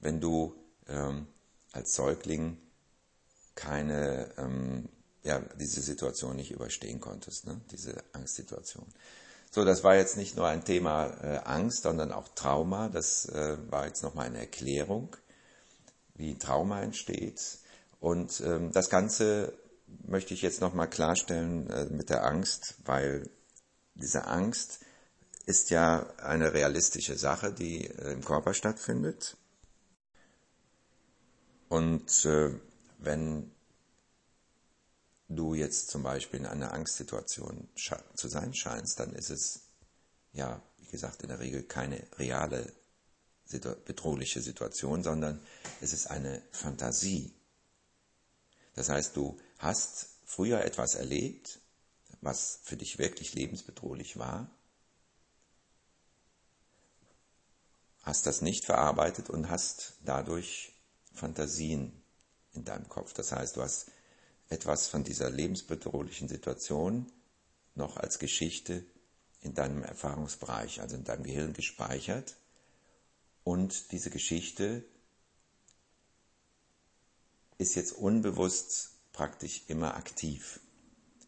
wenn 0.00 0.20
du 0.20 0.54
ähm, 0.88 1.26
als 1.72 1.94
Säugling 1.94 2.58
keine 3.54 4.30
ähm, 4.36 4.88
ja, 5.22 5.40
diese 5.58 5.80
Situation 5.80 6.36
nicht 6.36 6.50
überstehen 6.50 7.00
konntest, 7.00 7.46
ne? 7.46 7.60
diese 7.70 7.94
Angstsituation. 8.12 8.86
So, 9.50 9.64
das 9.64 9.82
war 9.84 9.96
jetzt 9.96 10.16
nicht 10.16 10.36
nur 10.36 10.48
ein 10.48 10.64
Thema 10.64 11.06
äh, 11.22 11.38
Angst, 11.44 11.82
sondern 11.82 12.12
auch 12.12 12.28
Trauma. 12.34 12.88
Das 12.88 13.26
äh, 13.26 13.56
war 13.70 13.86
jetzt 13.86 14.02
nochmal 14.02 14.26
eine 14.26 14.40
Erklärung, 14.40 15.16
wie 16.14 16.36
Trauma 16.36 16.82
entsteht. 16.82 17.40
Und 18.00 18.40
ähm, 18.40 18.72
das 18.72 18.90
Ganze 18.90 19.52
möchte 20.06 20.34
ich 20.34 20.42
jetzt 20.42 20.60
nochmal 20.60 20.90
klarstellen 20.90 21.70
äh, 21.70 21.86
mit 21.86 22.10
der 22.10 22.24
Angst, 22.24 22.74
weil 22.84 23.30
diese 23.94 24.26
Angst 24.26 24.80
ist 25.46 25.70
ja 25.70 26.10
eine 26.16 26.52
realistische 26.52 27.16
Sache, 27.16 27.52
die 27.52 27.86
äh, 27.86 28.12
im 28.12 28.24
Körper 28.24 28.54
stattfindet. 28.54 29.36
Und 31.68 32.24
äh, 32.24 32.50
wenn 32.98 33.50
du 35.28 35.54
jetzt 35.54 35.90
zum 35.90 36.02
Beispiel 36.02 36.40
in 36.40 36.46
einer 36.46 36.72
Angstsituation 36.72 37.68
zu 38.14 38.28
sein 38.28 38.54
scheinst, 38.54 39.00
dann 39.00 39.12
ist 39.14 39.30
es 39.30 39.60
ja, 40.32 40.60
wie 40.78 40.90
gesagt, 40.90 41.22
in 41.22 41.28
der 41.28 41.40
Regel 41.40 41.62
keine 41.62 42.06
reale 42.18 42.72
bedrohliche 43.84 44.40
Situation, 44.40 45.02
sondern 45.02 45.40
es 45.80 45.92
ist 45.92 46.10
eine 46.10 46.42
Fantasie. 46.50 47.32
Das 48.74 48.88
heißt, 48.88 49.16
du 49.16 49.38
hast 49.58 50.08
früher 50.24 50.64
etwas 50.64 50.94
erlebt, 50.94 51.60
was 52.24 52.60
für 52.62 52.76
dich 52.76 52.98
wirklich 52.98 53.34
lebensbedrohlich 53.34 54.18
war, 54.18 54.50
hast 58.02 58.26
das 58.26 58.40
nicht 58.40 58.64
verarbeitet 58.64 59.30
und 59.30 59.50
hast 59.50 59.94
dadurch 60.04 60.72
Fantasien 61.12 62.02
in 62.52 62.64
deinem 62.64 62.88
Kopf. 62.88 63.12
Das 63.12 63.32
heißt, 63.32 63.56
du 63.56 63.62
hast 63.62 63.90
etwas 64.48 64.88
von 64.88 65.04
dieser 65.04 65.30
lebensbedrohlichen 65.30 66.28
Situation 66.28 67.10
noch 67.74 67.96
als 67.96 68.18
Geschichte 68.18 68.84
in 69.40 69.54
deinem 69.54 69.82
Erfahrungsbereich, 69.82 70.80
also 70.80 70.96
in 70.96 71.04
deinem 71.04 71.24
Gehirn 71.24 71.52
gespeichert. 71.52 72.36
Und 73.42 73.92
diese 73.92 74.10
Geschichte 74.10 74.84
ist 77.58 77.74
jetzt 77.74 77.92
unbewusst 77.92 78.90
praktisch 79.12 79.62
immer 79.68 79.96
aktiv, 79.96 80.60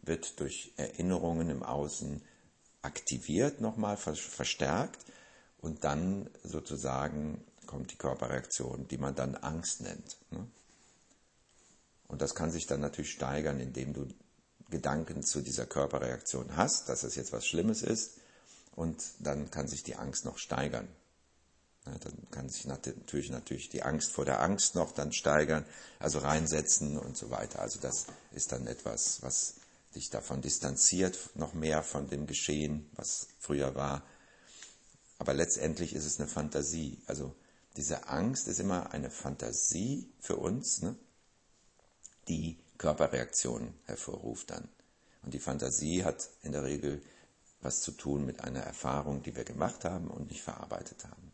wird 0.07 0.41
durch 0.41 0.73
Erinnerungen 0.77 1.51
im 1.51 1.63
Außen 1.63 2.23
aktiviert, 2.83 3.61
nochmal 3.61 3.97
verstärkt 3.97 5.05
und 5.59 5.85
dann 5.85 6.31
sozusagen 6.43 7.45
kommt 7.67 7.91
die 7.93 7.97
Körperreaktion, 7.97 8.87
die 8.89 8.99
man 8.99 9.15
dann 9.15 9.35
Angst 9.35 9.81
nennt. 9.81 10.17
Ne? 10.31 10.47
Und 12.09 12.23
das 12.23 12.35
kann 12.35 12.53
sich 12.53 12.67
dann 12.67 12.81
natürlich 12.81 13.11
steigern, 13.11 13.59
indem 13.59 13.93
du 13.93 14.07
Gedanken 14.71 15.23
zu 15.23 15.43
dieser 15.43 15.67
Körperreaktion 15.67 16.57
hast, 16.57 16.89
dass 16.89 17.03
es 17.03 17.17
jetzt 17.17 17.33
was 17.33 17.47
Schlimmes 17.47 17.83
ist. 17.83 18.19
Und 18.75 19.03
dann 19.21 19.51
kann 19.51 19.69
sich 19.69 19.83
die 19.83 19.97
Angst 19.97 20.25
noch 20.25 20.39
steigern. 20.39 20.89
Dann 21.85 22.31
kann 22.31 22.49
sich 22.49 22.67
natürlich, 22.67 23.31
natürlich 23.31 23.69
die 23.69 23.83
Angst 23.83 24.13
vor 24.13 24.25
der 24.25 24.41
Angst 24.41 24.75
noch 24.75 24.93
dann 24.93 25.13
steigern, 25.13 25.65
also 26.01 26.19
reinsetzen 26.19 26.99
und 26.99 27.17
so 27.17 27.31
weiter. 27.31 27.61
Also 27.61 27.79
das 27.81 28.07
ist 28.33 28.51
dann 28.51 28.67
etwas, 28.67 29.23
was 29.23 29.55
dich 29.97 30.11
davon 30.11 30.41
distanziert, 30.41 31.31
noch 31.35 31.55
mehr 31.55 31.83
von 31.83 32.09
dem 32.09 32.27
Geschehen, 32.27 32.89
was 32.95 33.29
früher 33.39 33.75
war. 33.75 34.05
Aber 35.19 35.35
letztendlich 35.35 35.95
ist 35.95 36.05
es 36.05 36.21
eine 36.21 36.29
Fantasie. 36.29 37.03
Also 37.07 37.35
diese 37.77 38.09
Angst 38.09 38.49
ist 38.49 38.61
immer 38.61 38.93
eine 38.93 39.11
Fantasie 39.11 40.09
für 40.21 40.37
uns. 40.37 40.83
Ne? 40.83 40.97
die 42.29 42.59
Körperreaktion 42.79 43.75
hervorruft 43.85 44.51
dann. 44.51 44.69
Und 45.23 45.35
die 45.35 45.39
Fantasie 45.39 46.05
hat 46.05 46.29
in 46.43 46.53
der 46.53 46.65
Regel 46.65 47.03
was 47.61 47.81
zu 47.81 47.93
tun 47.93 48.25
mit 48.25 48.41
einer 48.41 48.61
Erfahrung, 48.61 49.23
die 49.23 49.35
wir 49.35 49.45
gemacht 49.45 49.85
haben 49.85 50.09
und 50.09 50.31
nicht 50.31 50.43
verarbeitet 50.43 51.05
haben. 51.05 51.33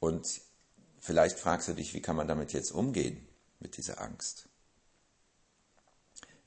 Und 0.00 0.40
vielleicht 1.00 1.38
fragst 1.38 1.68
du 1.68 1.74
dich, 1.74 1.94
wie 1.94 2.02
kann 2.02 2.16
man 2.16 2.28
damit 2.28 2.52
jetzt 2.52 2.72
umgehen, 2.72 3.26
mit 3.60 3.76
dieser 3.76 4.00
Angst? 4.00 4.48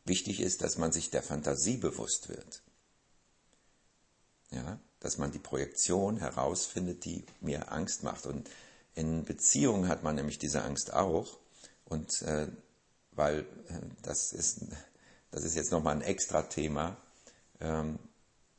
Wichtig 0.05 0.39
ist, 0.39 0.61
dass 0.61 0.77
man 0.77 0.91
sich 0.91 1.09
der 1.09 1.23
Fantasie 1.23 1.77
bewusst 1.77 2.29
wird. 2.29 2.61
Ja, 4.51 4.79
dass 4.99 5.17
man 5.17 5.31
die 5.31 5.39
Projektion 5.39 6.17
herausfindet, 6.17 7.05
die 7.05 7.25
mir 7.41 7.71
Angst 7.71 8.03
macht. 8.03 8.25
Und 8.25 8.49
in 8.93 9.25
Beziehungen 9.25 9.87
hat 9.87 10.03
man 10.03 10.15
nämlich 10.15 10.37
diese 10.37 10.63
Angst 10.63 10.93
auch. 10.93 11.37
Und 11.85 12.21
äh, 12.21 12.47
weil 13.11 13.39
äh, 13.39 13.79
das 14.03 14.31
ist, 14.31 14.61
das 15.31 15.43
ist 15.43 15.55
jetzt 15.55 15.71
nochmal 15.71 15.95
ein 15.95 16.01
extra 16.01 16.43
Thema, 16.43 16.97
ähm, 17.59 17.99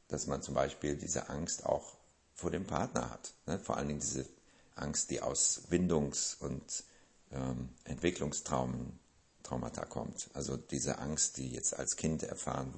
dass 0.09 0.27
man 0.27 0.43
zum 0.43 0.55
Beispiel 0.55 0.97
diese 0.97 1.29
Angst 1.29 1.65
auch 1.65 1.97
vor 2.35 2.51
dem 2.51 2.67
Partner 2.67 3.11
hat. 3.11 3.35
Ne? 3.47 3.59
Vor 3.59 3.77
allen 3.77 3.89
Dingen 3.89 4.01
diese 4.01 4.27
Angst, 4.75 5.11
die 5.11 5.21
aus 5.23 5.63
Bindungs- 5.71 6.37
und 6.39 6.85
ähm, 7.33 7.71
Entwicklungstraumen, 7.85 8.99
Traumata 9.47 9.85
kommt. 9.85 10.29
Also 10.35 10.57
diese 10.57 10.99
Angst, 10.99 11.37
die 11.37 11.51
jetzt 11.51 11.79
als 11.79 11.97
Kind 11.97 12.23
erfahren 12.25 12.75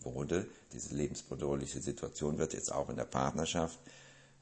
wurde, 0.00 0.46
diese 0.72 0.94
lebensbedrohliche 0.94 1.80
Situation 1.80 2.38
wird 2.38 2.52
jetzt 2.52 2.72
auch 2.72 2.90
in 2.90 2.96
der 2.96 3.04
Partnerschaft 3.04 3.78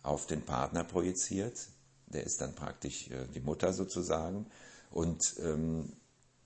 auf 0.03 0.27
den 0.27 0.43
Partner 0.43 0.85
projiziert. 0.85 1.69
Der 2.07 2.25
ist 2.25 2.41
dann 2.41 2.55
praktisch 2.55 3.09
äh, 3.11 3.27
die 3.35 3.41
Mutter 3.41 3.73
sozusagen. 3.73 4.47
Und 4.91 5.35
ähm, 5.39 5.93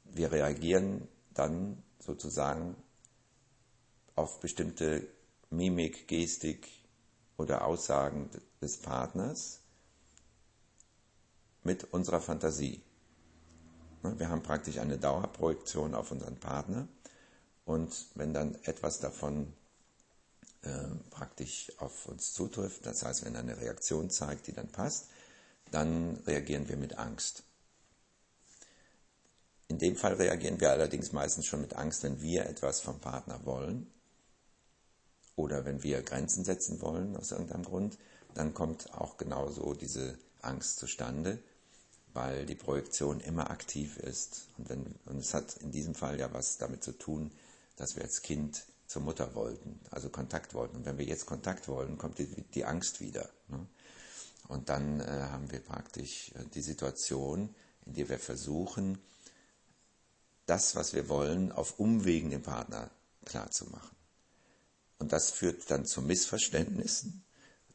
wir 0.04 0.30
reagieren 0.30 1.08
dann 1.32 1.82
sozusagen 1.98 2.76
auf 4.16 4.40
bestimmte 4.40 5.06
Mimik, 5.50 6.06
Gestik 6.06 6.68
oder 7.37 7.64
Aussagen 7.64 8.28
des 8.60 8.76
Partners 8.76 9.60
mit 11.62 11.84
unserer 11.92 12.20
Fantasie. 12.20 12.82
Ne, 14.05 14.19
wir 14.19 14.29
haben 14.29 14.43
praktisch 14.43 14.79
eine 14.79 14.99
Dauerprojektion 14.99 15.95
auf 15.95 16.12
unseren 16.12 16.37
Partner 16.37 16.87
und 17.64 17.90
wenn 18.14 18.35
dann 18.35 18.55
etwas 18.64 19.01
davon 19.01 19.53
äh, 20.62 20.85
praktisch 21.11 21.73
auf 21.79 22.07
uns 22.07 22.35
zutrifft, 22.35 22.85
das 22.85 23.03
heißt, 23.03 23.25
wenn 23.25 23.35
eine 23.35 23.59
Reaktion 23.59 24.11
zeigt, 24.11 24.47
die 24.47 24.53
dann 24.53 24.69
passt, 24.69 25.09
dann 25.71 26.17
reagieren 26.27 26.69
wir 26.69 26.77
mit 26.77 26.99
Angst. 26.99 27.45
In 29.69 29.79
dem 29.79 29.97
Fall 29.97 30.14
reagieren 30.14 30.61
wir 30.61 30.71
allerdings 30.71 31.12
meistens 31.12 31.47
schon 31.47 31.62
mit 31.62 31.75
Angst, 31.75 32.03
wenn 32.03 32.21
wir 32.21 32.45
etwas 32.45 32.83
vom 32.83 33.01
Partner 33.01 33.40
wollen 33.47 33.90
oder 35.35 35.64
wenn 35.64 35.83
wir 35.83 36.03
Grenzen 36.03 36.45
setzen 36.45 36.83
wollen 36.83 37.17
aus 37.17 37.33
irgendeinem 37.33 37.64
Grund. 37.64 37.99
dann 38.35 38.53
kommt 38.53 38.93
auch 38.93 39.17
genauso 39.17 39.75
diese 39.75 40.19
Angst 40.43 40.79
zustande, 40.79 41.38
weil 42.14 42.46
die 42.46 42.55
Projektion 42.55 43.20
immer 43.20 43.50
aktiv 43.50 43.98
ist. 43.98 44.46
Und, 44.57 44.68
wenn, 44.70 44.94
und 45.07 45.18
es 45.18 45.35
hat 45.35 45.57
in 45.59 45.70
diesem 45.70 45.94
Fall 45.94 46.18
ja 46.18 46.33
was 46.33 46.57
damit 46.57 46.83
zu 46.83 46.92
tun, 46.92 47.31
dass 47.77 47.96
wir 47.96 48.05
als 48.05 48.22
Kind 48.22 48.64
zur 48.87 49.03
Mutter 49.03 49.35
wollten, 49.35 49.81
also 49.90 50.09
Kontakt 50.09 50.55
wollten. 50.55 50.77
Und 50.77 50.87
wenn 50.87 50.98
wir 50.98 51.05
jetzt 51.05 51.27
Kontakt 51.27 51.68
wollen, 51.68 51.98
kommt 51.98 52.18
die, 52.18 52.27
die 52.55 52.64
Angst 52.64 53.00
wieder. 53.00 53.29
Ne? 53.48 53.66
Und 54.48 54.68
dann 54.68 55.00
äh, 55.00 55.05
haben 55.05 55.50
wir 55.50 55.61
praktisch 55.61 56.31
äh, 56.35 56.44
die 56.55 56.62
Situation, 56.62 57.55
in 57.87 57.94
der 57.94 58.09
wir 58.09 58.18
versuchen, 58.18 58.98
das, 60.46 60.77
was 60.77 60.92
wir 60.92 61.09
wollen, 61.09 61.50
auf 61.53 61.79
Umwegen 61.81 62.31
dem 62.31 62.42
Partner 62.42 62.90
klarzumachen. 63.24 63.96
Und 64.98 65.12
das 65.12 65.31
führt 65.31 65.70
dann 65.70 65.87
zu 65.87 66.03
Missverständnissen. 66.03 67.24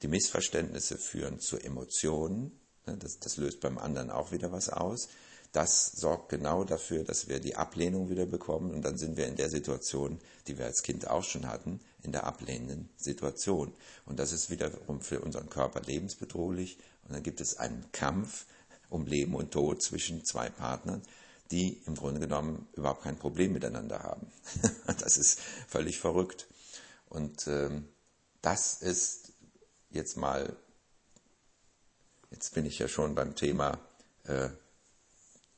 Die 0.01 0.07
Missverständnisse 0.07 0.97
führen 0.97 1.39
zu 1.39 1.57
Emotionen. 1.57 2.58
Ne, 2.89 2.97
das, 2.97 3.19
das 3.19 3.37
löst 3.37 3.59
beim 3.59 3.77
anderen 3.77 4.09
auch 4.09 4.31
wieder 4.31 4.51
was 4.51 4.69
aus. 4.69 5.09
Das 5.51 5.93
sorgt 5.93 6.29
genau 6.29 6.63
dafür, 6.63 7.03
dass 7.03 7.27
wir 7.27 7.39
die 7.39 7.55
Ablehnung 7.55 8.09
wieder 8.09 8.27
bekommen 8.27 8.71
und 8.71 8.83
dann 8.83 8.97
sind 8.97 9.17
wir 9.17 9.27
in 9.27 9.35
der 9.35 9.49
Situation, 9.49 10.19
die 10.47 10.59
wir 10.59 10.65
als 10.65 10.83
Kind 10.83 11.07
auch 11.07 11.23
schon 11.23 11.47
hatten, 11.47 11.79
in 12.03 12.11
der 12.11 12.25
ablehnenden 12.25 12.89
Situation. 12.97 13.73
Und 14.05 14.19
das 14.19 14.31
ist 14.31 14.51
wiederum 14.51 15.01
für 15.01 15.21
unseren 15.21 15.49
Körper 15.49 15.81
lebensbedrohlich 15.81 16.77
und 17.03 17.13
dann 17.13 17.23
gibt 17.23 17.41
es 17.41 17.57
einen 17.57 17.83
Kampf 17.91 18.45
um 18.89 19.07
Leben 19.07 19.33
und 19.35 19.51
Tod 19.51 19.81
zwischen 19.81 20.23
zwei 20.23 20.49
Partnern, 20.49 21.01
die 21.51 21.81
im 21.87 21.95
Grunde 21.95 22.19
genommen 22.19 22.67
überhaupt 22.73 23.03
kein 23.03 23.17
Problem 23.17 23.53
miteinander 23.53 24.03
haben. 24.03 24.27
das 24.99 25.17
ist 25.17 25.39
völlig 25.67 25.99
verrückt. 25.99 26.47
Und 27.09 27.47
ähm, 27.47 27.87
das 28.43 28.81
ist 28.81 29.33
jetzt 29.89 30.15
mal, 30.15 30.55
jetzt 32.31 32.53
bin 32.53 32.65
ich 32.65 32.79
ja 32.79 32.87
schon 32.87 33.15
beim 33.15 33.35
Thema, 33.35 33.79
äh, 34.25 34.49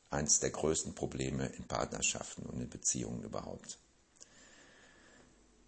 eines 0.09 0.39
der 0.39 0.49
größten 0.49 0.93
Probleme 0.93 1.47
in 1.47 1.63
Partnerschaften 1.65 2.43
und 2.43 2.61
in 2.61 2.69
Beziehungen 2.69 3.23
überhaupt. 3.23 3.77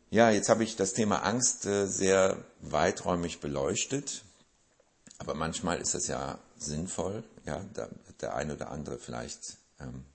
Ja, 0.10 0.30
jetzt 0.30 0.50
habe 0.50 0.63
ich 0.63 0.76
das 0.76 0.94
Thema 0.94 1.24
Angst 1.24 1.66
äh, 1.66 1.88
sehr 1.88 2.44
weiträumig 2.60 3.39
beleuchtet, 3.39 4.24
aber 5.18 5.34
manchmal 5.34 5.80
ist 5.80 5.96
es 5.96 6.08
ja 6.08 6.39
sinnvoll, 6.58 7.24
ja, 7.46 7.66
da 7.74 7.89
wird 8.06 8.22
der 8.22 8.36
ein 8.36 8.52
oder 8.52 8.70
andere 8.70 9.00
vielleicht 9.00 9.58
ähm, 9.80 10.06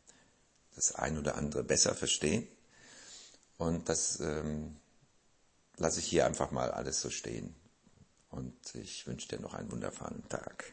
das 0.75 0.95
ein 0.95 1.19
oder 1.19 1.37
andere 1.37 1.65
besser 1.65 1.95
verstehen. 1.95 2.47
Und 3.57 3.89
das 3.89 4.21
ähm, 4.21 4.77
lasse 5.77 5.99
ich 5.99 6.07
hier 6.07 6.27
einfach 6.27 6.53
mal 6.53 6.71
alles 6.71 7.01
so 7.01 7.11
stehen. 7.11 7.55
Und 8.31 8.55
ich 8.75 9.07
wünsche 9.07 9.29
dir 9.29 9.41
noch 9.41 9.55
einen 9.55 9.73
wundervollen 9.73 10.29
Tag. 10.29 10.73